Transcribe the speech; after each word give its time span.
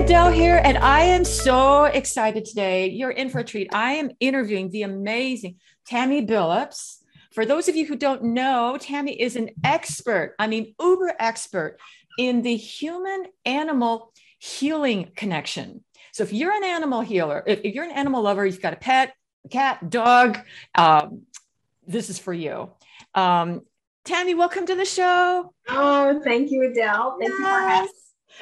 Adele 0.00 0.30
here, 0.30 0.62
and 0.64 0.78
I 0.78 1.02
am 1.02 1.26
so 1.26 1.84
excited 1.84 2.46
today. 2.46 2.88
You're 2.88 3.10
in 3.10 3.28
for 3.28 3.40
a 3.40 3.44
treat. 3.44 3.68
I 3.74 3.92
am 3.92 4.10
interviewing 4.18 4.70
the 4.70 4.82
amazing 4.82 5.56
Tammy 5.86 6.26
Billups. 6.26 7.00
For 7.32 7.44
those 7.44 7.68
of 7.68 7.76
you 7.76 7.84
who 7.84 7.96
don't 7.96 8.24
know, 8.24 8.78
Tammy 8.80 9.20
is 9.20 9.36
an 9.36 9.50
expert, 9.62 10.34
I 10.38 10.46
mean, 10.46 10.74
uber 10.80 11.12
expert 11.18 11.78
in 12.16 12.40
the 12.40 12.56
human 12.56 13.26
animal 13.44 14.14
healing 14.38 15.10
connection. 15.16 15.84
So 16.12 16.22
if 16.22 16.32
you're 16.32 16.54
an 16.54 16.64
animal 16.64 17.02
healer, 17.02 17.44
if, 17.46 17.60
if, 17.62 17.74
you're 17.74 17.84
an 17.84 17.90
animal 17.90 18.22
lover, 18.22 18.46
you've 18.46 18.62
got 18.62 18.72
a 18.72 18.76
pet, 18.76 19.12
a 19.44 19.48
cat, 19.50 19.90
dog, 19.90 20.38
um, 20.76 21.24
this 21.86 22.08
is 22.08 22.18
for 22.18 22.32
you. 22.32 22.70
Um, 23.14 23.60
Tammy, 24.06 24.34
welcome 24.34 24.64
to 24.64 24.74
the 24.74 24.86
show. 24.86 25.52
Oh, 25.68 26.20
thank 26.24 26.50
you, 26.50 26.70
Adele. 26.70 27.18
Thank 27.20 27.32
yes. 27.32 27.38
you 27.38 27.44
for 27.44 27.60
having 27.60 27.90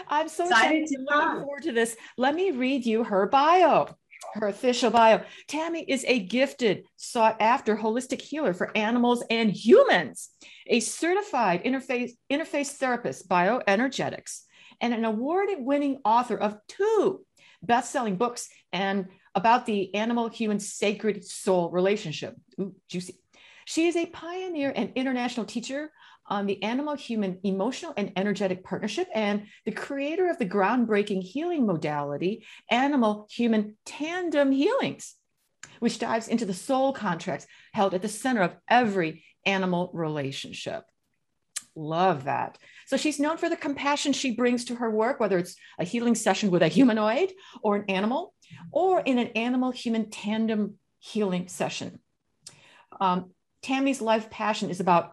I'm 0.08 0.28
so 0.28 0.46
excited 0.46 0.86
to 0.86 0.98
look 1.00 1.42
forward 1.42 1.62
to 1.62 1.72
this. 1.72 1.96
Let 2.16 2.34
me 2.34 2.50
read 2.50 2.86
you 2.86 3.04
her 3.04 3.26
bio, 3.26 3.88
her 4.34 4.48
official 4.48 4.90
bio. 4.90 5.22
Tammy 5.46 5.84
is 5.88 6.04
a 6.06 6.20
gifted, 6.20 6.84
sought 6.96 7.40
after 7.40 7.76
holistic 7.76 8.20
healer 8.20 8.54
for 8.54 8.76
animals 8.76 9.24
and 9.30 9.50
humans, 9.50 10.30
a 10.66 10.80
certified 10.80 11.64
interface, 11.64 12.12
interface 12.30 12.72
therapist, 12.72 13.28
bioenergetics, 13.28 14.42
and 14.80 14.94
an 14.94 15.04
award 15.04 15.48
winning 15.58 15.98
author 16.04 16.36
of 16.36 16.58
two 16.68 17.24
best 17.62 17.90
selling 17.90 18.16
books 18.16 18.48
and 18.72 19.06
about 19.34 19.66
the 19.66 19.94
animal 19.94 20.28
human 20.28 20.60
sacred 20.60 21.24
soul 21.24 21.70
relationship. 21.70 22.34
Ooh, 22.60 22.74
juicy. 22.88 23.14
She 23.64 23.86
is 23.86 23.96
a 23.96 24.06
pioneer 24.06 24.72
and 24.74 24.92
international 24.94 25.46
teacher 25.46 25.92
on 26.28 26.46
the 26.46 26.62
animal 26.62 26.94
human 26.94 27.40
emotional 27.42 27.94
and 27.96 28.12
energetic 28.16 28.62
partnership 28.62 29.08
and 29.14 29.46
the 29.64 29.72
creator 29.72 30.30
of 30.30 30.38
the 30.38 30.46
groundbreaking 30.46 31.22
healing 31.22 31.66
modality, 31.66 32.46
animal 32.70 33.26
human 33.30 33.76
tandem 33.84 34.52
healings, 34.52 35.16
which 35.80 35.98
dives 35.98 36.28
into 36.28 36.44
the 36.44 36.54
soul 36.54 36.92
contracts 36.92 37.46
held 37.72 37.94
at 37.94 38.02
the 38.02 38.08
center 38.08 38.42
of 38.42 38.56
every 38.68 39.24
animal 39.46 39.90
relationship. 39.94 40.84
Love 41.74 42.24
that. 42.24 42.58
So 42.86 42.96
she's 42.96 43.20
known 43.20 43.36
for 43.36 43.48
the 43.48 43.56
compassion 43.56 44.12
she 44.12 44.34
brings 44.34 44.64
to 44.66 44.74
her 44.76 44.90
work, 44.90 45.20
whether 45.20 45.38
it's 45.38 45.56
a 45.78 45.84
healing 45.84 46.14
session 46.14 46.50
with 46.50 46.62
a 46.62 46.68
humanoid 46.68 47.32
or 47.62 47.76
an 47.76 47.84
animal, 47.88 48.34
or 48.72 49.00
in 49.00 49.18
an 49.18 49.28
animal 49.28 49.70
human 49.70 50.10
tandem 50.10 50.74
healing 50.98 51.48
session. 51.48 52.00
Um, 53.00 53.30
Tammy's 53.62 54.00
life 54.00 54.30
passion 54.30 54.70
is 54.70 54.80
about 54.80 55.12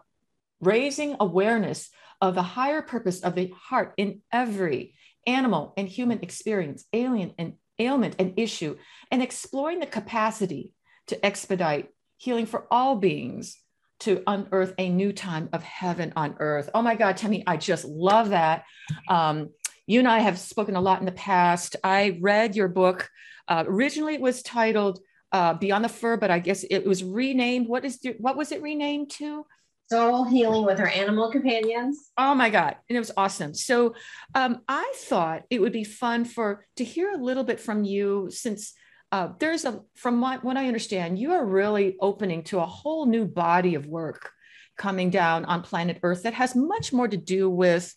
raising 0.60 1.16
awareness 1.20 1.90
of 2.20 2.34
the 2.34 2.42
higher 2.42 2.82
purpose 2.82 3.20
of 3.20 3.34
the 3.34 3.52
heart 3.56 3.92
in 3.96 4.22
every 4.32 4.94
animal 5.26 5.74
and 5.76 5.88
human 5.88 6.20
experience, 6.22 6.84
alien 6.92 7.32
and 7.38 7.54
ailment 7.78 8.16
and 8.18 8.34
issue, 8.36 8.76
and 9.10 9.22
exploring 9.22 9.80
the 9.80 9.86
capacity 9.86 10.72
to 11.08 11.24
expedite 11.24 11.88
healing 12.16 12.46
for 12.46 12.66
all 12.70 12.96
beings 12.96 13.56
to 14.00 14.22
unearth 14.26 14.74
a 14.78 14.88
new 14.88 15.12
time 15.12 15.48
of 15.52 15.62
heaven 15.62 16.12
on 16.16 16.36
earth. 16.38 16.68
Oh 16.74 16.82
my 16.82 16.94
God, 16.94 17.16
Tammy, 17.16 17.44
I 17.46 17.56
just 17.56 17.84
love 17.84 18.30
that. 18.30 18.64
Um, 19.08 19.50
you 19.86 20.00
and 20.00 20.08
I 20.08 20.18
have 20.18 20.38
spoken 20.38 20.76
a 20.76 20.80
lot 20.80 21.00
in 21.00 21.06
the 21.06 21.12
past. 21.12 21.76
I 21.82 22.18
read 22.20 22.56
your 22.56 22.68
book. 22.68 23.08
Uh, 23.48 23.64
originally, 23.66 24.14
it 24.14 24.20
was 24.20 24.42
titled 24.42 24.98
uh, 25.32 25.54
Beyond 25.54 25.84
the 25.84 25.88
Fur, 25.88 26.16
but 26.16 26.30
I 26.30 26.40
guess 26.40 26.64
it 26.64 26.84
was 26.84 27.04
renamed. 27.04 27.68
What 27.68 27.84
is 27.84 28.00
what 28.18 28.36
was 28.36 28.52
it 28.52 28.62
renamed 28.62 29.10
to? 29.12 29.46
Soul 29.90 30.24
healing 30.24 30.64
with 30.64 30.78
her 30.78 30.88
animal 30.88 31.30
companions. 31.30 32.10
Oh 32.18 32.34
my 32.34 32.50
God. 32.50 32.76
And 32.88 32.96
it 32.96 33.00
was 33.00 33.12
awesome. 33.16 33.54
So 33.54 33.94
um, 34.34 34.60
I 34.68 34.92
thought 34.96 35.44
it 35.50 35.60
would 35.60 35.72
be 35.72 35.84
fun 35.84 36.24
for 36.24 36.66
to 36.76 36.84
hear 36.84 37.10
a 37.10 37.22
little 37.22 37.44
bit 37.44 37.60
from 37.60 37.84
you 37.84 38.28
since 38.30 38.74
uh, 39.12 39.28
there's 39.38 39.64
a, 39.64 39.80
from 39.94 40.20
what, 40.20 40.42
what 40.42 40.56
I 40.56 40.66
understand, 40.66 41.18
you 41.18 41.32
are 41.32 41.44
really 41.44 41.96
opening 42.00 42.42
to 42.44 42.58
a 42.58 42.66
whole 42.66 43.06
new 43.06 43.24
body 43.24 43.76
of 43.76 43.86
work 43.86 44.30
coming 44.76 45.10
down 45.10 45.44
on 45.44 45.62
planet 45.62 46.00
Earth 46.02 46.24
that 46.24 46.34
has 46.34 46.56
much 46.56 46.92
more 46.92 47.06
to 47.06 47.16
do 47.16 47.48
with, 47.48 47.94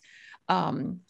um, 0.48 1.00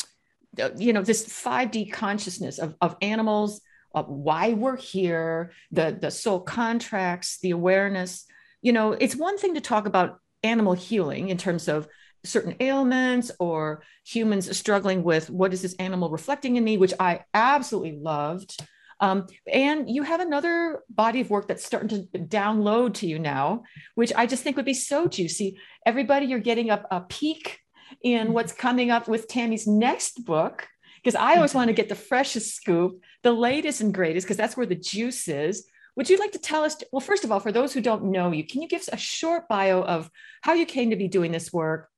you 0.78 0.92
know, 0.92 1.02
this 1.02 1.26
5D 1.26 1.92
consciousness 1.92 2.58
of, 2.58 2.74
of 2.80 2.96
animals, 3.02 3.60
of 3.94 4.08
why 4.08 4.54
we're 4.54 4.76
here, 4.76 5.52
the, 5.70 5.96
the 6.00 6.10
soul 6.10 6.40
contracts, 6.40 7.38
the 7.42 7.50
awareness. 7.50 8.24
You 8.62 8.72
know, 8.72 8.92
it's 8.92 9.14
one 9.14 9.38
thing 9.38 9.54
to 9.54 9.60
talk 9.60 9.86
about 9.86 10.18
animal 10.42 10.72
healing 10.72 11.28
in 11.28 11.36
terms 11.36 11.68
of 11.68 11.88
certain 12.24 12.54
ailments 12.60 13.30
or 13.38 13.82
humans 14.04 14.54
struggling 14.56 15.02
with 15.02 15.30
what 15.30 15.52
is 15.52 15.62
this 15.62 15.74
animal 15.74 16.10
reflecting 16.10 16.56
in 16.56 16.64
me, 16.64 16.76
which 16.76 16.92
I 17.00 17.24
absolutely 17.32 17.98
loved. 17.98 18.60
Um, 19.00 19.26
and 19.50 19.88
you 19.88 20.02
have 20.02 20.20
another 20.20 20.82
body 20.90 21.22
of 21.22 21.30
work 21.30 21.48
that's 21.48 21.64
starting 21.64 21.88
to 21.88 22.18
download 22.18 22.92
to 22.94 23.06
you 23.06 23.18
now, 23.18 23.62
which 23.94 24.12
I 24.14 24.26
just 24.26 24.42
think 24.42 24.56
would 24.56 24.66
be 24.66 24.74
so 24.74 25.08
juicy. 25.08 25.58
Everybody, 25.86 26.26
you're 26.26 26.38
getting 26.38 26.68
a, 26.68 26.84
a 26.90 27.00
peek 27.00 27.58
in 28.02 28.24
mm-hmm. 28.24 28.32
what's 28.34 28.52
coming 28.52 28.90
up 28.90 29.08
with 29.08 29.26
Tammy's 29.26 29.66
next 29.66 30.24
book, 30.26 30.68
because 31.02 31.14
I 31.14 31.36
always 31.36 31.54
want 31.54 31.68
to 31.68 31.74
get 31.74 31.88
the 31.88 31.94
freshest 31.94 32.54
scoop, 32.54 33.00
the 33.22 33.32
latest 33.32 33.80
and 33.80 33.94
greatest, 33.94 34.26
because 34.26 34.36
that's 34.36 34.56
where 34.56 34.66
the 34.66 34.74
juice 34.74 35.28
is. 35.28 35.66
Would 36.00 36.08
you 36.08 36.16
like 36.16 36.32
to 36.32 36.38
tell 36.38 36.64
us? 36.64 36.82
Well, 36.92 37.00
first 37.00 37.24
of 37.24 37.30
all, 37.30 37.40
for 37.40 37.52
those 37.52 37.74
who 37.74 37.82
don't 37.82 38.04
know 38.04 38.32
you, 38.32 38.42
can 38.42 38.62
you 38.62 38.68
give 38.68 38.80
us 38.80 38.88
a 38.90 38.96
short 38.96 39.46
bio 39.48 39.82
of 39.82 40.10
how 40.40 40.54
you 40.54 40.64
came 40.64 40.88
to 40.88 40.96
be 40.96 41.08
doing 41.08 41.30
this 41.30 41.52
work, 41.52 41.90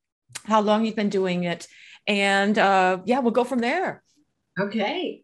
how 0.42 0.60
long 0.60 0.84
you've 0.84 0.96
been 0.96 1.08
doing 1.08 1.44
it, 1.44 1.68
and 2.08 2.58
uh, 2.58 2.98
yeah, 3.04 3.20
we'll 3.20 3.30
go 3.30 3.44
from 3.44 3.60
there. 3.60 4.02
Okay. 4.58 5.22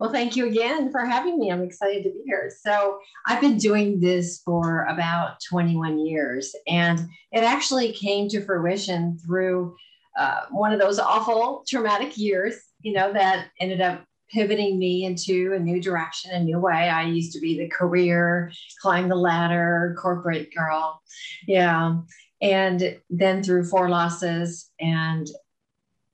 Well, 0.00 0.10
thank 0.10 0.34
you 0.34 0.48
again 0.48 0.90
for 0.90 1.04
having 1.04 1.38
me. 1.38 1.52
I'm 1.52 1.62
excited 1.62 2.02
to 2.02 2.10
be 2.10 2.24
here. 2.26 2.50
So, 2.64 2.98
I've 3.28 3.40
been 3.40 3.58
doing 3.58 4.00
this 4.00 4.42
for 4.44 4.86
about 4.86 5.36
21 5.48 6.04
years, 6.04 6.52
and 6.66 6.98
it 7.30 7.44
actually 7.44 7.92
came 7.92 8.28
to 8.30 8.44
fruition 8.44 9.18
through 9.24 9.76
uh, 10.18 10.46
one 10.50 10.72
of 10.72 10.80
those 10.80 10.98
awful 10.98 11.62
traumatic 11.68 12.18
years, 12.18 12.56
you 12.80 12.92
know, 12.92 13.12
that 13.12 13.46
ended 13.60 13.80
up 13.80 14.02
pivoting 14.30 14.78
me 14.78 15.04
into 15.04 15.52
a 15.54 15.58
new 15.58 15.80
direction, 15.80 16.32
a 16.32 16.42
new 16.42 16.58
way. 16.58 16.88
I 16.88 17.02
used 17.02 17.32
to 17.32 17.40
be 17.40 17.58
the 17.58 17.68
career, 17.68 18.52
climb 18.80 19.08
the 19.08 19.16
ladder, 19.16 19.96
corporate 20.00 20.54
girl. 20.54 21.02
Yeah. 21.46 21.98
And 22.42 23.00
then 23.08 23.42
through 23.42 23.64
four 23.64 23.88
losses 23.88 24.70
and 24.80 25.26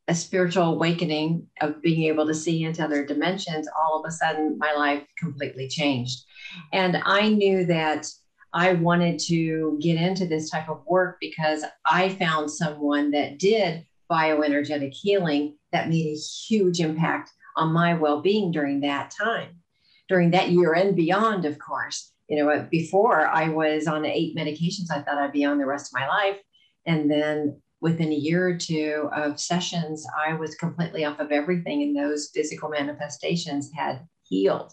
a 0.09 0.15
spiritual 0.15 0.75
awakening 0.75 1.47
of 1.61 1.81
being 1.81 2.05
able 2.05 2.27
to 2.27 2.35
see 2.35 2.65
into 2.65 2.85
other 2.85 3.05
dimensions, 3.05 3.69
all 3.79 3.99
of 3.99 4.07
a 4.07 4.13
sudden 4.13 4.59
my 4.59 4.73
life 4.73 5.05
completely 5.19 5.69
changed. 5.69 6.25
And 6.73 7.01
I 7.05 7.29
knew 7.29 7.65
that 7.67 8.07
I 8.53 8.75
wanted 8.75 9.19
to 9.21 9.79
get 9.81 9.97
into 9.97 10.27
this 10.27 10.51
type 10.51 10.69
of 10.69 10.83
work 10.87 11.17
because 11.21 11.65
I 11.87 12.11
found 12.11 12.51
someone 12.51 13.11
that 13.13 13.39
did 13.39 13.87
bioenergetic 14.11 14.93
healing 14.93 15.57
that 15.73 15.89
made 15.89 16.07
a 16.07 16.19
huge 16.19 16.81
impact 16.81 17.31
on 17.57 17.73
my 17.73 17.95
well-being 17.95 18.51
during 18.51 18.81
that 18.81 19.11
time 19.11 19.63
during 20.09 20.31
that 20.33 20.51
year 20.51 20.75
and 20.75 20.95
beyond 20.95 21.45
of 21.45 21.59
course. 21.59 22.13
You 22.29 22.43
know 22.43 22.67
before 22.71 23.27
i 23.27 23.49
was 23.49 23.87
on 23.87 24.07
eight 24.07 24.35
medications 24.37 24.91
i 24.91 25.03
thought 25.03 25.19
i'd 25.19 25.33
be 25.33 25.45
on 25.45 25.59
the 25.59 25.67
rest 25.67 25.93
of 25.93 26.01
my 26.01 26.07
life. 26.09 26.39
And 26.87 27.11
then 27.11 27.61
within 27.81 28.13
a 28.13 28.15
year 28.15 28.47
or 28.49 28.57
two 28.57 29.11
of 29.15 29.41
sessions 29.41 30.07
i 30.27 30.33
was 30.35 30.55
completely 30.55 31.05
off 31.05 31.19
of 31.19 31.33
everything 31.33 31.83
and 31.83 31.97
those 31.97 32.31
physical 32.35 32.69
manifestations 32.69 33.71
had 33.75 34.07
healed. 34.23 34.73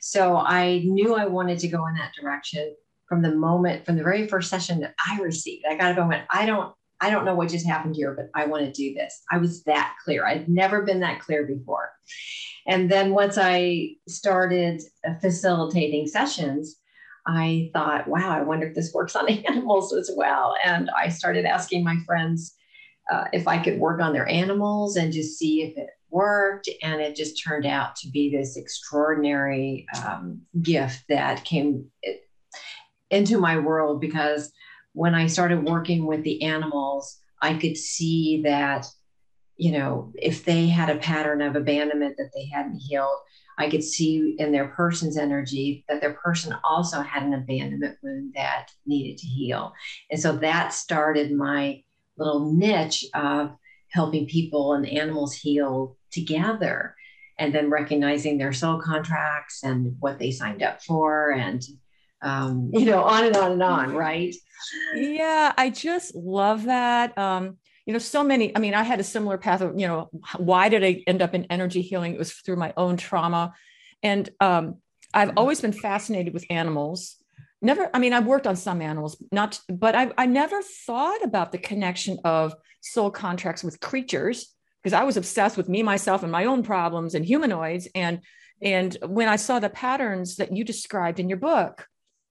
So 0.00 0.36
i 0.36 0.82
knew 0.84 1.14
i 1.14 1.26
wanted 1.26 1.58
to 1.60 1.68
go 1.68 1.86
in 1.86 1.94
that 1.94 2.12
direction 2.18 2.74
from 3.06 3.20
the 3.22 3.34
moment 3.34 3.84
from 3.84 3.96
the 3.96 4.04
very 4.04 4.26
first 4.26 4.48
session 4.48 4.80
that 4.80 4.94
i 5.06 5.20
received. 5.20 5.64
I 5.68 5.76
got 5.76 5.92
up 5.92 5.98
and 5.98 6.08
went 6.08 6.24
i 6.30 6.46
don't 6.46 6.72
I 7.00 7.10
don't 7.10 7.24
know 7.24 7.34
what 7.34 7.48
just 7.48 7.66
happened 7.66 7.96
here, 7.96 8.14
but 8.14 8.30
I 8.34 8.46
want 8.46 8.64
to 8.64 8.72
do 8.72 8.94
this. 8.94 9.22
I 9.30 9.38
was 9.38 9.64
that 9.64 9.94
clear. 10.04 10.26
I'd 10.26 10.48
never 10.48 10.82
been 10.82 11.00
that 11.00 11.20
clear 11.20 11.44
before. 11.44 11.90
And 12.66 12.90
then 12.90 13.10
once 13.12 13.36
I 13.38 13.90
started 14.08 14.82
uh, 15.06 15.14
facilitating 15.20 16.06
sessions, 16.06 16.76
I 17.26 17.70
thought, 17.72 18.08
wow, 18.08 18.30
I 18.30 18.42
wonder 18.42 18.66
if 18.66 18.74
this 18.74 18.92
works 18.92 19.16
on 19.16 19.28
animals 19.48 19.92
as 19.92 20.10
well. 20.16 20.54
And 20.64 20.90
I 20.90 21.08
started 21.08 21.44
asking 21.44 21.84
my 21.84 21.96
friends 22.06 22.54
uh, 23.10 23.24
if 23.32 23.46
I 23.46 23.62
could 23.62 23.78
work 23.78 24.00
on 24.00 24.12
their 24.12 24.28
animals 24.28 24.96
and 24.96 25.12
just 25.12 25.38
see 25.38 25.62
if 25.62 25.76
it 25.76 25.90
worked. 26.10 26.68
And 26.82 27.00
it 27.00 27.16
just 27.16 27.42
turned 27.42 27.66
out 27.66 27.96
to 27.96 28.08
be 28.08 28.30
this 28.30 28.56
extraordinary 28.56 29.86
um, 30.06 30.40
gift 30.62 31.04
that 31.08 31.44
came 31.44 31.86
uh, 32.06 32.12
into 33.10 33.38
my 33.38 33.58
world 33.58 34.00
because 34.00 34.50
when 34.94 35.14
I 35.14 35.26
started 35.26 35.68
working 35.68 36.06
with 36.06 36.22
the 36.24 36.42
animals, 36.42 37.20
I 37.42 37.54
could 37.54 37.76
see 37.76 38.42
that, 38.44 38.86
you 39.56 39.72
know, 39.72 40.12
if 40.14 40.44
they 40.44 40.68
had 40.68 40.88
a 40.88 40.96
pattern 40.96 41.42
of 41.42 41.56
abandonment 41.56 42.16
that 42.16 42.30
they 42.34 42.46
hadn't 42.46 42.78
healed, 42.78 43.18
I 43.58 43.68
could 43.70 43.84
see 43.84 44.34
in 44.38 44.50
their 44.50 44.68
person's 44.68 45.16
energy 45.16 45.84
that 45.88 46.00
their 46.00 46.14
person 46.14 46.56
also 46.64 47.02
had 47.02 47.22
an 47.22 47.34
abandonment 47.34 47.98
wound 48.02 48.32
that 48.34 48.70
needed 48.86 49.18
to 49.18 49.26
heal. 49.26 49.72
And 50.10 50.20
so 50.20 50.36
that 50.38 50.72
started 50.72 51.30
my 51.32 51.82
little 52.16 52.52
niche 52.52 53.04
of 53.14 53.56
helping 53.90 54.26
people 54.26 54.72
and 54.72 54.88
animals 54.88 55.34
heal 55.34 55.96
together. 56.10 56.96
and 57.38 57.54
then 57.54 57.70
recognizing 57.70 58.38
their 58.38 58.52
soul 58.52 58.80
contracts 58.80 59.64
and 59.64 59.96
what 59.98 60.18
they 60.18 60.30
signed 60.30 60.62
up 60.62 60.80
for 60.82 61.32
and 61.32 61.62
um, 62.24 62.70
you 62.72 62.86
know 62.86 63.02
on 63.04 63.24
and 63.24 63.36
on 63.36 63.52
and 63.52 63.62
on 63.62 63.94
right? 64.06 64.34
Yeah 64.94 65.52
i 65.56 65.70
just 65.70 66.14
love 66.14 66.64
that 66.64 67.16
um, 67.18 67.58
you 67.86 67.92
know 67.92 67.98
so 67.98 68.24
many 68.24 68.56
i 68.56 68.58
mean 68.58 68.74
i 68.74 68.82
had 68.82 68.98
a 68.98 69.04
similar 69.04 69.38
path 69.38 69.60
of 69.60 69.78
you 69.78 69.86
know 69.86 70.08
why 70.38 70.68
did 70.68 70.82
i 70.82 71.02
end 71.06 71.22
up 71.22 71.34
in 71.34 71.44
energy 71.50 71.82
healing? 71.82 72.14
It 72.14 72.18
was 72.18 72.32
through 72.32 72.56
my 72.56 72.72
own 72.76 72.96
trauma. 72.96 73.52
And 74.02 74.28
um, 74.40 74.76
i've 75.12 75.32
always 75.36 75.60
been 75.60 75.72
fascinated 75.72 76.34
with 76.34 76.44
animals. 76.50 77.16
Never 77.62 77.88
i 77.94 77.98
mean 77.98 78.12
i've 78.12 78.26
worked 78.26 78.46
on 78.46 78.56
some 78.56 78.82
animals 78.82 79.22
not 79.32 79.60
but 79.68 79.94
i, 79.94 80.10
I 80.18 80.26
never 80.26 80.60
thought 80.62 81.22
about 81.24 81.52
the 81.52 81.58
connection 81.58 82.18
of 82.24 82.54
soul 82.82 83.10
contracts 83.10 83.64
with 83.64 83.80
creatures 83.80 84.54
because 84.82 84.92
i 84.92 85.04
was 85.04 85.16
obsessed 85.16 85.56
with 85.56 85.68
me 85.68 85.82
myself 85.82 86.22
and 86.22 86.32
my 86.32 86.44
own 86.44 86.62
problems 86.62 87.14
and 87.14 87.24
humanoids. 87.24 87.88
And 87.94 88.20
and 88.60 88.96
when 89.06 89.28
i 89.28 89.36
saw 89.36 89.60
the 89.60 89.70
patterns 89.70 90.36
that 90.36 90.54
you 90.56 90.64
described 90.64 91.18
in 91.20 91.28
your 91.28 91.38
book 91.38 91.86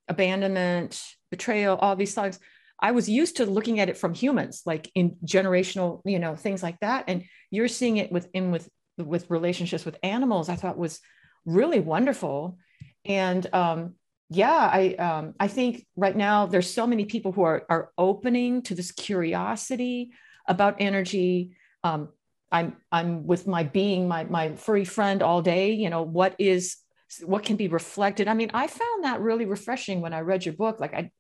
abandonment 0.08 1.02
betrayal 1.32 1.78
all 1.78 1.96
these 1.96 2.14
things 2.14 2.40
i 2.82 2.92
was 2.92 3.10
used 3.10 3.38
to 3.38 3.46
looking 3.46 3.80
at 3.80 3.90
it 3.90 3.98
from 3.98 4.14
humans 4.14 4.62
like 4.66 4.92
in 4.96 5.16
generational 5.26 6.02
you 6.06 6.20
know 6.20 6.36
things 6.36 6.62
like 6.62 6.80
that. 6.82 7.06
And 7.08 7.24
you're 7.52 7.68
seeing 7.68 7.98
it 7.98 8.12
within 8.12 8.52
with 8.52 8.70
with 8.98 9.30
relationships 9.30 9.86
with 9.86 9.98
animals 10.04 10.50
i 10.50 10.56
thought 10.56 10.78
was 10.78 11.00
really 11.46 11.80
wonderful. 11.80 12.58
And 13.06 13.48
um 13.54 13.96
yeah 14.30 14.70
i 14.72 14.94
um, 14.96 15.34
i 15.40 15.48
think 15.48 15.86
right 15.96 16.16
now 16.16 16.46
there's 16.46 16.70
so 16.70 16.88
many 16.88 17.06
people 17.06 17.32
who 17.32 17.44
are 17.44 17.66
are 17.70 17.92
opening 17.98 18.62
to 18.64 18.76
this 18.76 18.92
curiosity 18.92 20.12
about 20.48 20.76
energy. 20.80 21.56
Um, 21.84 22.10
i'm 22.52 22.78
i'm 22.92 23.26
with 23.26 23.48
my 23.48 23.64
being 23.64 24.08
my 24.08 24.24
my 24.26 24.56
furry 24.56 24.86
friend 24.86 25.22
all 25.22 25.42
day 25.42 25.74
you 25.74 25.90
know 25.90 26.04
what 26.04 26.36
is 26.40 26.78
what 27.26 27.44
can 27.44 27.56
be 27.56 27.68
reflected. 27.68 28.28
I 28.28 28.34
mean 28.34 28.52
i 28.54 28.68
found 28.68 29.04
that 29.04 29.22
really 29.22 29.46
refreshing 29.46 30.02
when 30.02 30.14
i 30.14 30.22
read 30.22 30.46
your 30.46 30.56
book 30.56 30.80
like 30.80 30.94
i 30.94 31.12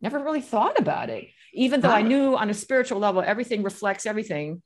never 0.00 0.18
really 0.18 0.42
thought 0.42 0.78
about 0.78 1.10
it. 1.10 1.28
Even 1.52 1.80
though 1.80 1.90
i 1.90 2.02
knew 2.02 2.36
on 2.36 2.50
a 2.50 2.54
spiritual 2.54 2.98
level 2.98 3.22
everything 3.24 3.62
reflects 3.62 4.06
everything 4.06 4.62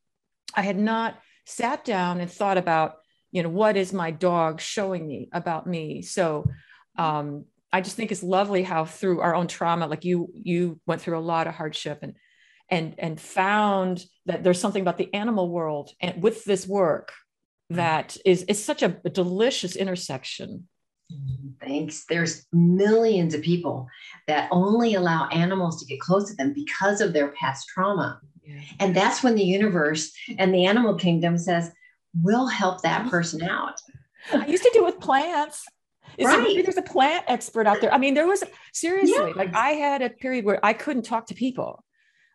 i 0.55 0.62
had 0.62 0.79
not 0.79 1.19
sat 1.44 1.85
down 1.85 2.20
and 2.20 2.31
thought 2.31 2.59
about 2.59 2.97
you 3.31 3.43
know 3.43 3.49
what 3.49 3.76
is 3.76 3.93
my 3.93 4.11
dog 4.11 4.61
showing 4.61 5.06
me 5.06 5.29
about 5.32 5.67
me. 5.67 6.03
So 6.03 6.47
um, 6.97 7.44
I 7.73 7.81
just 7.81 7.97
think 7.97 8.11
it's 8.11 8.23
lovely 8.23 8.62
how 8.62 8.85
through 8.85 9.21
our 9.21 9.35
own 9.35 9.47
trauma, 9.47 9.87
like 9.87 10.05
you 10.05 10.31
you 10.35 10.81
went 10.87 11.03
through 11.03 11.19
a 11.19 11.21
lot 11.21 11.47
of 11.47 11.55
hardship 11.55 11.99
and 12.03 12.14
and 12.71 12.94
and 12.99 13.21
found 13.21 14.05
that 14.26 14.43
there's 14.43 14.61
something 14.61 14.82
about 14.82 14.99
the 14.99 15.12
animal 15.14 15.50
world 15.50 15.91
and 16.00 16.23
with 16.23 16.44
this 16.44 16.67
work 16.67 17.12
Mm-hmm. 17.70 17.76
that 17.76 18.17
is 18.25 18.47
it's 18.49 18.65
such 18.65 18.82
a, 18.82 18.88
delicious 18.88 19.76
intersection. 19.76 20.69
Mm-hmm. 21.12 21.67
Thanks. 21.67 22.05
There's 22.09 22.47
millions 22.53 23.35
of 23.35 23.43
people 23.43 23.88
that 24.26 24.49
only 24.50 24.94
allow 24.94 25.29
animals 25.29 25.81
to 25.81 25.87
get 25.87 26.00
close 26.00 26.31
to 26.31 26.37
them 26.37 26.55
because 26.55 27.03
of 27.03 27.12
their 27.12 27.29
past 27.32 27.69
trauma. 27.69 28.20
Yeah. 28.43 28.61
And 28.81 28.97
that's 28.97 29.23
when 29.23 29.35
the 29.35 29.44
universe 29.44 30.12
and 30.38 30.55
the 30.55 30.65
animal 30.65 30.94
kingdom 30.94 31.37
says, 31.37 31.70
we'll 32.23 32.47
help 32.47 32.82
that 32.82 33.11
person 33.11 33.43
out. 33.43 33.79
I 34.32 34.47
used 34.47 34.62
to 34.62 34.71
do 34.73 34.85
with 34.85 34.99
plants. 34.99 35.67
Is 36.17 36.26
right. 36.26 36.43
maybe 36.43 36.62
there's 36.62 36.79
a 36.79 36.82
plant 36.82 37.25
expert 37.29 37.67
out 37.67 37.82
there? 37.82 37.93
I 37.93 37.99
mean, 37.99 38.14
there 38.14 38.26
was 38.26 38.43
seriously 38.73 39.35
like 39.35 39.55
I 39.55 39.73
had 39.73 40.00
a 40.00 40.09
period 40.09 40.47
where 40.47 40.64
I 40.64 40.73
couldn't 40.73 41.03
talk 41.03 41.26
to 41.26 41.35
people. 41.35 41.85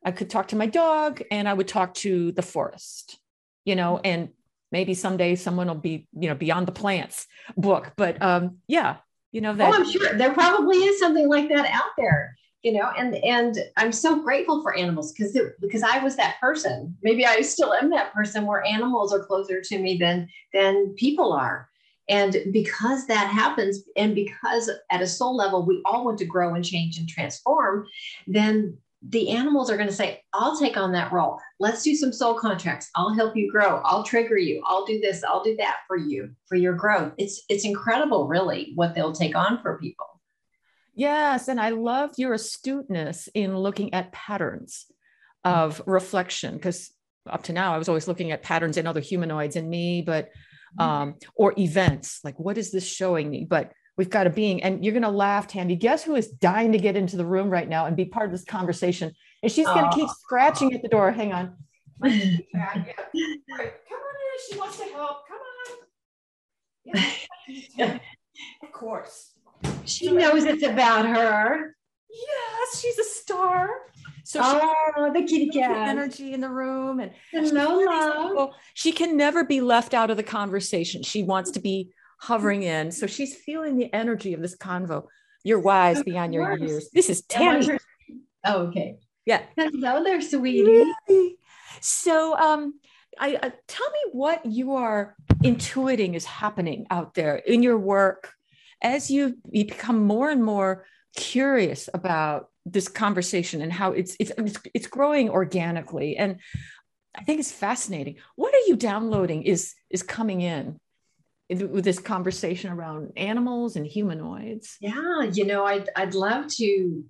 I 0.06 0.12
could 0.12 0.30
talk 0.30 0.50
to 0.50 0.56
my 0.56 0.68
dog 0.68 1.24
and 1.32 1.50
I 1.50 1.54
would 1.54 1.68
talk 1.68 1.96
to 1.96 2.32
the 2.34 2.44
forest, 2.44 3.18
you 3.66 3.76
know, 3.76 4.00
and 4.04 4.30
maybe 4.74 4.94
someday 4.94 5.36
someone 5.36 5.68
will 5.68 5.76
be, 5.76 6.08
you 6.20 6.28
know, 6.28 6.36
beyond 6.36 6.68
the 6.68 6.74
plants 6.74 7.28
book. 7.56 7.94
But 7.96 8.22
um, 8.22 8.58
yeah, 8.68 8.98
you 9.32 9.40
know 9.40 9.54
that. 9.54 9.70
Oh, 9.70 9.74
I'm 9.74 9.90
sure 9.90 10.14
there 10.18 10.34
probably 10.34 10.78
is 10.78 11.00
something 11.00 11.30
like 11.30 11.48
that 11.50 11.66
out 11.72 11.92
there 11.98 12.36
you 12.62 12.72
know 12.72 12.90
and 12.98 13.16
and 13.16 13.58
i'm 13.76 13.92
so 13.92 14.24
grateful 14.24 14.62
for 14.62 14.74
animals 14.78 15.12
because 15.12 15.38
because 15.60 15.84
i 15.84 16.00
was 16.02 16.16
that 16.16 16.40
person 16.40 16.96
maybe 17.04 17.26
i 17.26 17.42
still 17.42 17.74
am 17.74 17.90
that 17.90 18.14
person 18.14 18.46
where 18.46 18.66
animals 18.66 19.14
are 19.14 19.26
closer 19.26 19.60
to 19.60 19.78
me 19.80 19.98
than 19.98 20.30
than 20.54 20.94
people 20.96 21.34
are 21.34 21.68
and 22.10 22.38
because 22.52 23.08
that 23.08 23.28
happens, 23.28 23.84
and 23.96 24.14
because 24.14 24.70
at 24.92 25.02
a 25.02 25.08
soul 25.08 25.36
level, 25.36 25.66
we 25.66 25.82
all 25.86 26.04
want 26.04 26.18
to 26.20 26.26
grow 26.26 26.54
and 26.54 26.66
change 26.66 26.98
and 26.98 27.08
transform, 27.08 27.88
then 28.28 28.78
the 29.02 29.30
animals 29.30 29.70
are 29.70 29.78
going 29.78 29.90
to 29.90 29.96
say, 29.96 30.22
I'll 30.34 30.58
take 30.58 30.78
on 30.78 30.94
that 30.94 31.12
role. 31.12 31.40
Let's 31.64 31.82
do 31.82 31.96
some 31.96 32.12
soul 32.12 32.34
contracts. 32.36 32.90
I'll 32.94 33.14
help 33.14 33.38
you 33.38 33.50
grow. 33.50 33.82
I'll 33.86 34.04
trigger 34.04 34.38
you. 34.38 34.62
I'll 34.66 34.86
do 34.86 35.00
this. 35.00 35.24
I'll 35.24 35.44
do 35.44 35.56
that 35.58 35.78
for 35.88 35.96
you, 35.96 36.32
for 36.48 36.56
your 36.56 36.74
growth. 36.74 37.14
It's 37.18 37.44
it's 37.48 37.66
incredible, 37.66 38.28
really, 38.28 38.74
what 38.76 38.94
they'll 38.94 39.14
take 39.14 39.36
on 39.36 39.62
for 39.62 39.80
people. 39.80 40.08
Yes. 40.94 41.48
And 41.48 41.60
I 41.62 41.70
love 41.70 42.12
your 42.18 42.34
astuteness 42.34 43.30
in 43.34 43.58
looking 43.58 43.94
at 43.94 44.12
patterns 44.12 44.86
of 45.46 45.82
reflection, 45.86 46.56
because 46.56 46.92
up 47.30 47.44
to 47.44 47.54
now 47.54 47.74
I 47.74 47.78
was 47.78 47.88
always 47.88 48.10
looking 48.10 48.32
at 48.32 48.44
patterns 48.44 48.76
in 48.78 48.86
other 48.86 49.00
humanoids 49.00 49.56
in 49.56 49.70
me, 49.70 50.02
but 50.02 50.30
um, 50.80 51.16
or 51.36 51.54
events 51.58 52.20
like 52.24 52.40
what 52.40 52.58
is 52.58 52.72
this 52.72 52.88
showing 52.88 53.30
me 53.30 53.46
but 53.48 53.72
we've 53.96 54.10
got 54.10 54.26
a 54.26 54.32
being 54.32 54.64
and 54.64 54.84
you're 54.84 54.94
going 54.94 55.04
to 55.04 55.10
laugh 55.10 55.46
tammy 55.48 55.76
guess 55.76 56.04
who 56.04 56.16
is 56.16 56.30
dying 56.30 56.72
to 56.72 56.80
get 56.80 56.96
into 56.96 57.16
the 57.16 57.26
room 57.26 57.50
right 57.50 57.70
now 57.70 57.86
and 57.86 57.96
be 57.96 58.06
part 58.06 58.26
of 58.26 58.32
this 58.32 58.44
conversation 58.44 59.14
and 59.44 59.52
she's 59.52 59.68
going 59.68 59.90
to 59.90 59.96
keep 59.96 60.10
ah. 60.10 60.16
scratching 60.22 60.74
at 60.74 60.82
the 60.82 60.88
door 60.88 61.12
hang 61.12 61.32
on 61.32 61.56
come 62.02 62.12
on 62.12 62.78
in 62.78 62.94
she 64.50 64.58
wants 64.58 64.78
to 64.78 64.86
help 64.86 65.18
come 65.28 65.38
on 66.96 67.04
yeah. 67.78 68.00
of 68.64 68.72
course 68.72 69.34
she 69.86 70.12
knows 70.12 70.44
it's 70.44 70.64
about 70.64 71.06
her 71.06 71.76
yes 72.10 72.82
she's 72.82 72.98
a 72.98 73.04
star 73.04 73.70
so 74.26 74.40
oh, 74.42 75.12
the 75.14 75.24
kitty 75.24 75.50
cat 75.50 75.90
energy 75.90 76.34
in 76.34 76.40
the 76.40 76.50
room 76.50 77.00
and 77.00 77.12
Hello, 77.32 78.54
she 78.74 78.94
can 78.94 79.18
never 79.18 79.44
be 79.44 79.60
left 79.60 79.94
out 79.94 80.10
of 80.10 80.18
the 80.18 80.24
conversation. 80.24 81.04
She 81.04 81.24
wants 81.24 81.52
to 81.52 81.60
be 81.60 81.92
hovering 82.20 82.64
in. 82.64 82.92
So 82.92 83.06
she's 83.06 83.36
feeling 83.36 83.78
the 83.78 83.94
energy 83.94 84.34
of 84.34 84.42
this 84.42 84.56
convo. 84.56 85.08
You're 85.44 85.60
wise 85.60 86.04
beyond 86.04 86.34
your 86.34 86.58
years. 86.58 86.90
This 86.94 87.10
is 87.10 87.24
Tammy. 87.24 87.78
Oh, 88.46 88.68
okay. 88.68 88.98
Yeah. 89.26 89.42
Hello 89.58 90.04
there, 90.04 90.22
sweetie. 90.22 91.38
So 91.82 92.36
um 92.38 92.80
I 93.20 93.36
uh, 93.36 93.52
tell 93.68 93.90
me 93.90 94.12
what 94.12 94.46
you 94.46 94.74
are 94.74 95.16
intuiting 95.44 96.16
is 96.16 96.26
happening 96.26 96.88
out 96.90 97.14
there 97.14 97.36
in 97.36 97.62
your 97.62 97.78
work 97.78 98.34
as 98.82 99.10
you, 99.10 99.38
you 99.50 99.66
become 99.66 100.04
more 100.06 100.30
and 100.30 100.44
more 100.44 100.86
curious 101.16 101.90
about 101.94 102.50
this 102.66 102.88
conversation 102.88 103.62
and 103.62 103.72
how 103.72 103.92
it's 103.92 104.16
it's 104.20 104.32
it's 104.74 104.88
growing 104.88 105.30
organically 105.30 106.16
and 106.16 106.40
i 107.16 107.22
think 107.24 107.40
it's 107.40 107.52
fascinating 107.52 108.16
what 108.36 108.54
are 108.54 108.68
you 108.68 108.76
downloading 108.76 109.44
is 109.44 109.74
is 109.90 110.02
coming 110.02 110.42
in 110.42 110.80
with 111.50 111.84
this 111.84 112.00
conversation 112.00 112.72
around 112.72 113.12
animals 113.18 113.76
and 113.76 113.86
humanoids 113.86 114.78
yeah 114.80 115.24
you 115.34 115.46
know 115.46 115.66
i'd, 115.66 115.90
I'd 115.96 116.16
love 116.16 116.48
to 116.56 117.04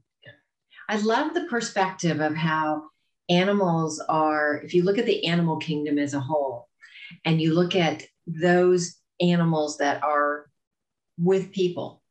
i 0.89 0.97
love 0.97 1.33
the 1.33 1.45
perspective 1.45 2.19
of 2.19 2.35
how 2.35 2.83
animals 3.29 3.99
are 4.09 4.61
if 4.63 4.73
you 4.73 4.83
look 4.83 4.97
at 4.97 5.05
the 5.05 5.25
animal 5.25 5.57
kingdom 5.57 5.97
as 5.97 6.13
a 6.13 6.19
whole 6.19 6.67
and 7.25 7.41
you 7.41 7.53
look 7.53 7.75
at 7.75 8.03
those 8.27 8.95
animals 9.21 9.77
that 9.77 10.03
are 10.03 10.49
with 11.17 11.51
people 11.51 12.01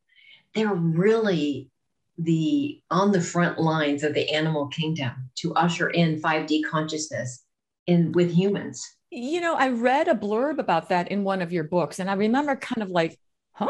they're 0.53 0.73
really 0.73 1.69
the 2.17 2.81
on 2.91 3.11
the 3.11 3.21
front 3.21 3.59
lines 3.59 4.03
of 4.03 4.13
the 4.13 4.29
animal 4.29 4.67
kingdom 4.67 5.11
to 5.35 5.53
usher 5.55 5.89
in 5.89 6.21
5D 6.21 6.61
consciousness 6.69 7.43
in 7.87 8.11
with 8.11 8.31
humans. 8.31 8.85
You 9.09 9.41
know, 9.41 9.55
I 9.55 9.69
read 9.69 10.07
a 10.07 10.15
blurb 10.15 10.59
about 10.59 10.89
that 10.89 11.09
in 11.09 11.23
one 11.23 11.41
of 11.41 11.51
your 11.51 11.63
books, 11.63 11.99
and 11.99 12.09
I 12.09 12.13
remember 12.13 12.55
kind 12.55 12.81
of 12.81 12.89
like, 12.89 13.17
huh? 13.53 13.67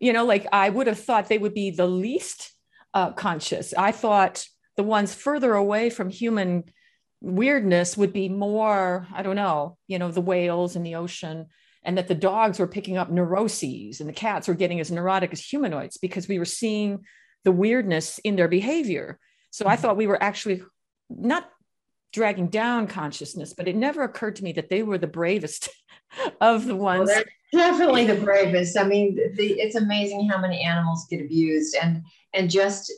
You 0.00 0.12
know, 0.12 0.24
like 0.24 0.46
I 0.52 0.68
would 0.68 0.86
have 0.86 0.98
thought 0.98 1.28
they 1.28 1.38
would 1.38 1.54
be 1.54 1.70
the 1.70 1.86
least 1.86 2.52
uh, 2.94 3.12
conscious. 3.12 3.74
I 3.74 3.92
thought 3.92 4.46
the 4.76 4.82
ones 4.82 5.14
further 5.14 5.52
away 5.52 5.90
from 5.90 6.08
human 6.08 6.64
weirdness 7.20 7.96
would 7.96 8.12
be 8.12 8.28
more, 8.28 9.06
I 9.12 9.22
don't 9.22 9.36
know, 9.36 9.76
you 9.86 9.98
know, 9.98 10.10
the 10.10 10.20
whales 10.20 10.76
in 10.76 10.82
the 10.82 10.94
ocean, 10.94 11.46
and 11.82 11.98
that 11.98 12.08
the 12.08 12.14
dogs 12.14 12.58
were 12.58 12.66
picking 12.66 12.96
up 12.96 13.10
neuroses 13.10 14.00
and 14.00 14.08
the 14.08 14.14
cats 14.14 14.48
were 14.48 14.54
getting 14.54 14.80
as 14.80 14.90
neurotic 14.90 15.32
as 15.32 15.44
humanoids 15.44 15.98
because 15.98 16.28
we 16.28 16.38
were 16.38 16.44
seeing 16.44 17.04
the 17.44 17.52
weirdness 17.52 18.18
in 18.20 18.36
their 18.36 18.48
behavior. 18.48 19.18
So 19.50 19.66
I 19.66 19.76
thought 19.76 19.96
we 19.96 20.06
were 20.06 20.22
actually 20.22 20.62
not 21.10 21.48
dragging 22.12 22.48
down 22.48 22.86
consciousness, 22.86 23.52
but 23.52 23.68
it 23.68 23.76
never 23.76 24.02
occurred 24.02 24.36
to 24.36 24.44
me 24.44 24.52
that 24.52 24.70
they 24.70 24.82
were 24.82 24.98
the 24.98 25.06
bravest 25.06 25.68
of 26.40 26.64
the 26.64 26.76
ones. 26.76 27.10
Well, 27.12 27.24
definitely 27.54 28.06
the 28.06 28.14
bravest. 28.16 28.78
I 28.78 28.84
mean, 28.84 29.16
the, 29.36 29.52
it's 29.52 29.76
amazing 29.76 30.28
how 30.28 30.38
many 30.38 30.62
animals 30.62 31.06
get 31.10 31.20
abused, 31.20 31.76
and 31.80 32.02
and 32.32 32.50
just 32.50 32.92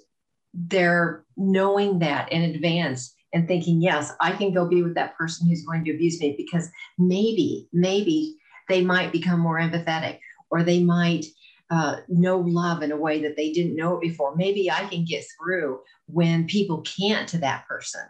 they're 0.54 1.24
knowing 1.36 1.98
that 2.00 2.32
in 2.32 2.42
advance 2.42 3.14
and 3.32 3.46
thinking, 3.46 3.82
yes, 3.82 4.12
I 4.20 4.32
can 4.32 4.52
go 4.54 4.66
be 4.66 4.82
with 4.82 4.94
that 4.94 5.16
person 5.16 5.46
who's 5.46 5.64
going 5.64 5.84
to 5.84 5.94
abuse 5.94 6.18
me 6.20 6.34
because 6.36 6.70
maybe, 6.98 7.68
maybe 7.72 8.36
they 8.68 8.82
might 8.82 9.12
become 9.12 9.40
more 9.40 9.58
empathetic 9.58 10.18
or 10.50 10.62
they 10.62 10.82
might 10.82 11.26
uh, 11.70 11.96
know 12.08 12.38
love 12.38 12.82
in 12.82 12.92
a 12.92 12.96
way 12.96 13.20
that 13.22 13.36
they 13.36 13.52
didn't 13.52 13.76
know 13.76 13.96
it 13.96 14.00
before. 14.00 14.34
Maybe 14.36 14.70
I 14.70 14.86
can 14.86 15.04
get 15.04 15.24
through 15.36 15.80
when 16.06 16.46
people 16.46 16.82
can't 16.82 17.28
to 17.28 17.38
that 17.38 17.66
person. 17.68 18.02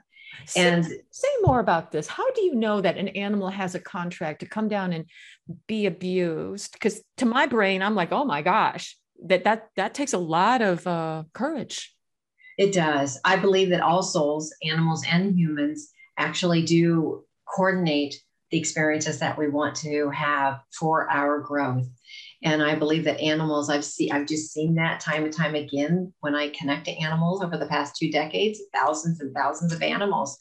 And 0.56 0.84
say, 0.84 1.00
say 1.10 1.28
more 1.42 1.60
about 1.60 1.92
this. 1.92 2.06
How 2.06 2.30
do 2.32 2.42
you 2.42 2.54
know 2.54 2.80
that 2.80 2.96
an 2.96 3.08
animal 3.08 3.48
has 3.48 3.74
a 3.74 3.80
contract 3.80 4.40
to 4.40 4.46
come 4.46 4.68
down 4.68 4.92
and 4.92 5.06
be 5.66 5.86
abused? 5.86 6.72
Because 6.72 7.02
to 7.18 7.26
my 7.26 7.46
brain, 7.46 7.82
I'm 7.82 7.94
like, 7.94 8.12
oh 8.12 8.24
my 8.24 8.42
gosh, 8.42 8.96
that 9.24 9.44
that 9.44 9.68
that 9.76 9.94
takes 9.94 10.12
a 10.12 10.18
lot 10.18 10.62
of 10.62 10.86
uh, 10.86 11.24
courage. 11.32 11.94
It 12.58 12.72
does. 12.72 13.20
I 13.24 13.36
believe 13.36 13.70
that 13.70 13.82
all 13.82 14.02
souls, 14.02 14.54
animals 14.64 15.04
and 15.10 15.36
humans, 15.36 15.90
actually 16.16 16.62
do 16.62 17.24
coordinate 17.54 18.14
the 18.50 18.58
experiences 18.58 19.18
that 19.18 19.36
we 19.36 19.48
want 19.48 19.74
to 19.76 20.10
have 20.10 20.60
for 20.78 21.10
our 21.10 21.40
growth. 21.40 21.88
And 22.46 22.62
I 22.62 22.76
believe 22.76 23.02
that 23.04 23.20
animals, 23.20 23.68
I've 23.68 23.84
seen, 23.84 24.12
I've 24.12 24.28
just 24.28 24.52
seen 24.52 24.76
that 24.76 25.00
time 25.00 25.24
and 25.24 25.32
time 25.32 25.56
again 25.56 26.12
when 26.20 26.36
I 26.36 26.50
connect 26.50 26.84
to 26.84 26.96
animals 26.96 27.42
over 27.42 27.56
the 27.56 27.66
past 27.66 27.96
two 27.96 28.08
decades, 28.08 28.60
thousands 28.72 29.20
and 29.20 29.34
thousands 29.34 29.72
of 29.72 29.82
animals, 29.82 30.38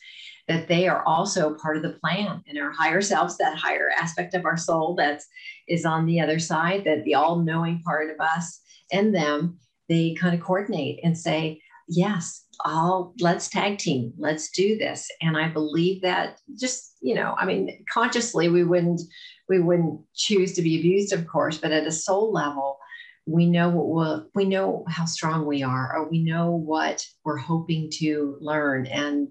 that 0.48 0.68
they 0.68 0.88
are 0.88 1.04
also 1.08 1.56
part 1.56 1.78
of 1.78 1.82
the 1.82 1.98
plan 2.04 2.44
and 2.48 2.60
our 2.60 2.72
higher 2.72 3.02
selves, 3.02 3.38
that 3.38 3.58
higher 3.58 3.90
aspect 4.00 4.36
of 4.36 4.46
our 4.46 4.56
soul 4.56 4.94
that 5.00 5.20
is 5.68 5.84
on 5.84 6.06
the 6.06 6.20
other 6.20 6.38
side, 6.38 6.84
that 6.84 7.04
the 7.06 7.16
all-knowing 7.16 7.82
part 7.82 8.12
of 8.12 8.20
us 8.20 8.62
and 8.92 9.14
them, 9.14 9.58
they 9.90 10.14
kind 10.14 10.36
of 10.36 10.42
coordinate 10.42 11.00
and 11.04 11.18
say, 11.18 11.60
yes, 11.88 12.46
I'll 12.64 13.14
let's 13.20 13.50
tag 13.50 13.78
team, 13.78 14.14
let's 14.18 14.52
do 14.52 14.78
this. 14.78 15.10
And 15.22 15.38
I 15.38 15.50
believe 15.50 16.02
that 16.02 16.40
just, 16.60 16.98
you 17.02 17.16
know, 17.16 17.36
I 17.38 17.46
mean, 17.46 17.86
consciously 17.92 18.50
we 18.50 18.64
wouldn't 18.64 19.02
we 19.50 19.60
wouldn't 19.60 20.02
choose 20.16 20.54
to 20.54 20.62
be 20.62 20.80
abused, 20.80 21.14
of 21.14 21.28
course, 21.28 21.58
but 21.58 21.72
at 21.72 21.88
a 21.88 21.92
soul 21.92 22.32
level, 22.32 22.80
we 23.28 23.46
know 23.46 23.70
what 23.70 23.88
we'll, 23.88 24.28
we 24.34 24.46
know 24.46 24.86
how 24.88 25.06
strong 25.06 25.46
we 25.46 25.64
are, 25.64 25.96
or 25.96 26.10
we 26.10 26.24
know 26.24 26.52
what 26.52 27.06
we're 27.24 27.38
hoping 27.38 27.90
to 27.96 28.38
learn 28.40 28.88
and 28.88 29.30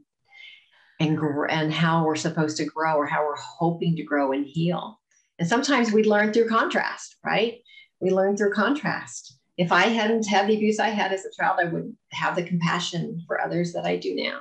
and 1.00 1.18
and 1.50 1.73
how 1.73 2.04
we're 2.04 2.14
supposed 2.16 2.56
to 2.58 2.64
grow, 2.64 2.94
or 2.94 3.06
how 3.06 3.25
we're 3.25 3.37
hoping 3.37 3.96
to 3.96 4.04
grow 4.04 4.32
and 4.32 4.46
heal. 4.46 5.00
And 5.38 5.49
sometimes 5.49 5.90
we 5.90 6.04
learn 6.04 6.32
through 6.32 6.49
contrast, 6.49 7.16
right? 7.25 7.54
We 8.00 8.11
learn 8.11 8.37
through 8.37 8.52
contrast 8.52 9.38
if 9.56 9.70
I 9.70 9.82
hadn't 9.82 10.26
had 10.26 10.49
the 10.49 10.56
abuse 10.56 10.78
I 10.78 10.88
had 10.88 11.12
as 11.12 11.25
a 11.25 11.30
child, 11.40 11.58
I 11.61 11.64
would 11.64 11.94
have 12.12 12.37
the 12.37 12.42
compassion 12.42 13.23
for 13.26 13.40
others 13.40 13.73
that 13.73 13.84
I 13.84 13.96
do 13.96 14.14
now. 14.14 14.40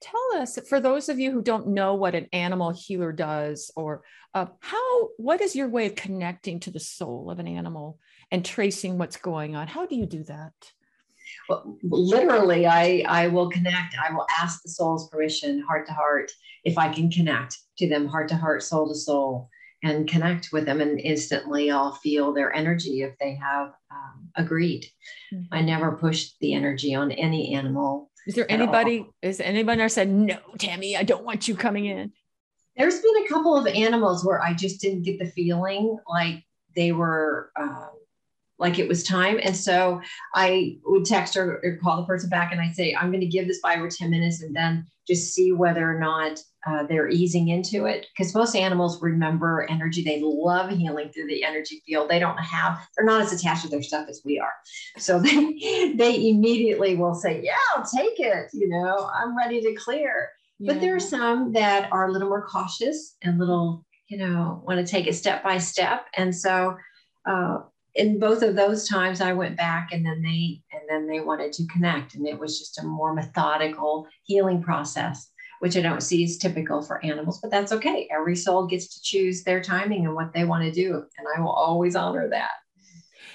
Tell 0.00 0.42
us, 0.42 0.58
for 0.68 0.80
those 0.80 1.08
of 1.08 1.18
you 1.18 1.30
who 1.30 1.40
don't 1.40 1.68
know 1.68 1.94
what 1.94 2.14
an 2.14 2.28
animal 2.32 2.70
healer 2.70 3.12
does, 3.12 3.70
or 3.76 4.02
uh, 4.34 4.46
how, 4.60 5.08
what 5.16 5.40
is 5.40 5.56
your 5.56 5.68
way 5.68 5.86
of 5.86 5.94
connecting 5.94 6.60
to 6.60 6.70
the 6.70 6.80
soul 6.80 7.30
of 7.30 7.38
an 7.38 7.48
animal 7.48 7.98
and 8.30 8.44
tracing 8.44 8.98
what's 8.98 9.16
going 9.16 9.56
on? 9.56 9.68
How 9.68 9.86
do 9.86 9.94
you 9.94 10.04
do 10.04 10.22
that? 10.24 10.52
Well, 11.48 11.78
literally, 11.82 12.66
I, 12.66 13.04
I 13.08 13.28
will 13.28 13.48
connect. 13.48 13.96
I 13.96 14.12
will 14.12 14.26
ask 14.38 14.62
the 14.62 14.68
soul's 14.68 15.08
permission, 15.08 15.60
heart 15.60 15.86
to 15.86 15.92
heart, 15.92 16.30
if 16.64 16.76
I 16.76 16.92
can 16.92 17.10
connect 17.10 17.56
to 17.78 17.88
them, 17.88 18.06
heart 18.06 18.28
to 18.28 18.36
heart, 18.36 18.62
soul 18.62 18.88
to 18.88 18.94
soul 18.94 19.48
and 19.86 20.08
connect 20.08 20.52
with 20.52 20.66
them 20.66 20.80
and 20.80 20.98
instantly 20.98 21.70
I'll 21.70 21.92
feel 21.92 22.32
their 22.32 22.52
energy 22.52 23.02
if 23.02 23.16
they 23.18 23.36
have 23.36 23.72
um, 23.90 24.28
agreed. 24.34 24.86
Mm-hmm. 25.32 25.54
I 25.54 25.60
never 25.60 25.92
pushed 25.92 26.36
the 26.40 26.54
energy 26.54 26.94
on 26.94 27.12
any 27.12 27.54
animal. 27.54 28.10
Is 28.26 28.34
there 28.34 28.50
anybody, 28.50 29.00
all. 29.00 29.14
is 29.22 29.40
anybody 29.40 29.78
there 29.78 29.88
said, 29.88 30.08
no, 30.08 30.38
Tammy, 30.58 30.96
I 30.96 31.04
don't 31.04 31.24
want 31.24 31.46
you 31.46 31.54
coming 31.54 31.86
in? 31.86 32.12
There's 32.76 33.00
been 33.00 33.24
a 33.24 33.28
couple 33.28 33.56
of 33.56 33.66
animals 33.68 34.24
where 34.24 34.42
I 34.42 34.52
just 34.52 34.80
didn't 34.80 35.02
get 35.02 35.18
the 35.18 35.30
feeling 35.30 35.96
like 36.08 36.44
they 36.74 36.92
were, 36.92 37.52
uh, 37.56 37.86
like 38.58 38.78
it 38.78 38.88
was 38.88 39.04
time. 39.04 39.38
And 39.42 39.56
so 39.56 40.00
I 40.34 40.78
would 40.84 41.04
text 41.04 41.36
or, 41.36 41.60
or 41.62 41.78
call 41.82 41.98
the 41.98 42.06
person 42.06 42.28
back 42.28 42.52
and 42.52 42.60
I'd 42.60 42.74
say, 42.74 42.94
I'm 42.94 43.10
going 43.10 43.20
to 43.20 43.26
give 43.26 43.46
this 43.46 43.60
five 43.60 43.80
or 43.80 43.88
10 43.88 44.10
minutes 44.10 44.42
and 44.42 44.54
then 44.54 44.86
just 45.06 45.32
see 45.32 45.52
whether 45.52 45.88
or 45.88 46.00
not 46.00 46.40
uh, 46.66 46.82
they're 46.84 47.08
easing 47.08 47.48
into 47.48 47.86
it. 47.86 48.06
Because 48.16 48.34
most 48.34 48.56
animals 48.56 49.00
remember 49.00 49.66
energy. 49.70 50.02
They 50.02 50.20
love 50.22 50.70
healing 50.70 51.10
through 51.10 51.28
the 51.28 51.44
energy 51.44 51.82
field. 51.86 52.10
They 52.10 52.18
don't 52.18 52.38
have 52.38 52.78
they're 52.96 53.06
not 53.06 53.22
as 53.22 53.32
attached 53.32 53.62
to 53.62 53.68
their 53.68 53.82
stuff 53.82 54.08
as 54.08 54.22
we 54.24 54.38
are. 54.38 54.52
So 54.98 55.20
they 55.20 55.94
they 55.96 56.28
immediately 56.28 56.96
will 56.96 57.14
say 57.14 57.40
yeah 57.42 57.52
i'll 57.74 57.84
take 57.84 58.18
it 58.18 58.48
you 58.52 58.68
know 58.68 59.10
i'm 59.14 59.36
ready 59.36 59.60
to 59.60 59.74
clear. 59.74 60.30
Yeah. 60.58 60.72
but 60.72 60.80
there 60.80 60.96
are 60.96 61.00
some 61.00 61.52
that 61.52 61.92
are 61.92 62.08
a 62.08 62.12
little 62.12 62.28
more 62.28 62.46
cautious 62.46 63.16
and 63.22 63.38
little 63.38 63.84
you 64.08 64.16
know 64.18 64.62
want 64.66 64.84
to 64.84 64.90
take 64.90 65.06
it 65.06 65.14
step 65.14 65.44
by 65.44 65.58
step. 65.58 66.06
And 66.16 66.34
so 66.34 66.76
uh, 67.26 67.58
in 67.94 68.18
both 68.18 68.42
of 68.42 68.56
those 68.56 68.88
times 68.88 69.20
i 69.20 69.32
went 69.32 69.56
back 69.56 69.90
and 69.92 70.04
then 70.04 70.22
they 70.22 70.60
and 70.72 70.82
then 70.88 71.06
they 71.06 71.20
wanted 71.20 71.52
to 71.54 71.66
connect. 71.66 72.14
And 72.14 72.26
it 72.26 72.38
was 72.38 72.58
just 72.58 72.78
a 72.80 72.84
more 72.84 73.14
methodical 73.14 74.08
healing 74.24 74.62
process 74.62 75.30
which 75.60 75.76
I 75.76 75.80
don't 75.80 76.02
see 76.02 76.24
as 76.24 76.36
typical 76.36 76.82
for 76.82 77.04
animals, 77.04 77.40
but 77.40 77.50
that's 77.50 77.72
okay. 77.72 78.08
Every 78.10 78.36
soul 78.36 78.66
gets 78.66 78.88
to 78.94 79.02
choose 79.02 79.42
their 79.42 79.62
timing 79.62 80.06
and 80.06 80.14
what 80.14 80.32
they 80.32 80.44
want 80.44 80.64
to 80.64 80.72
do. 80.72 80.94
And 80.94 81.26
I 81.36 81.40
will 81.40 81.50
always 81.50 81.96
honor 81.96 82.28
that. 82.30 82.50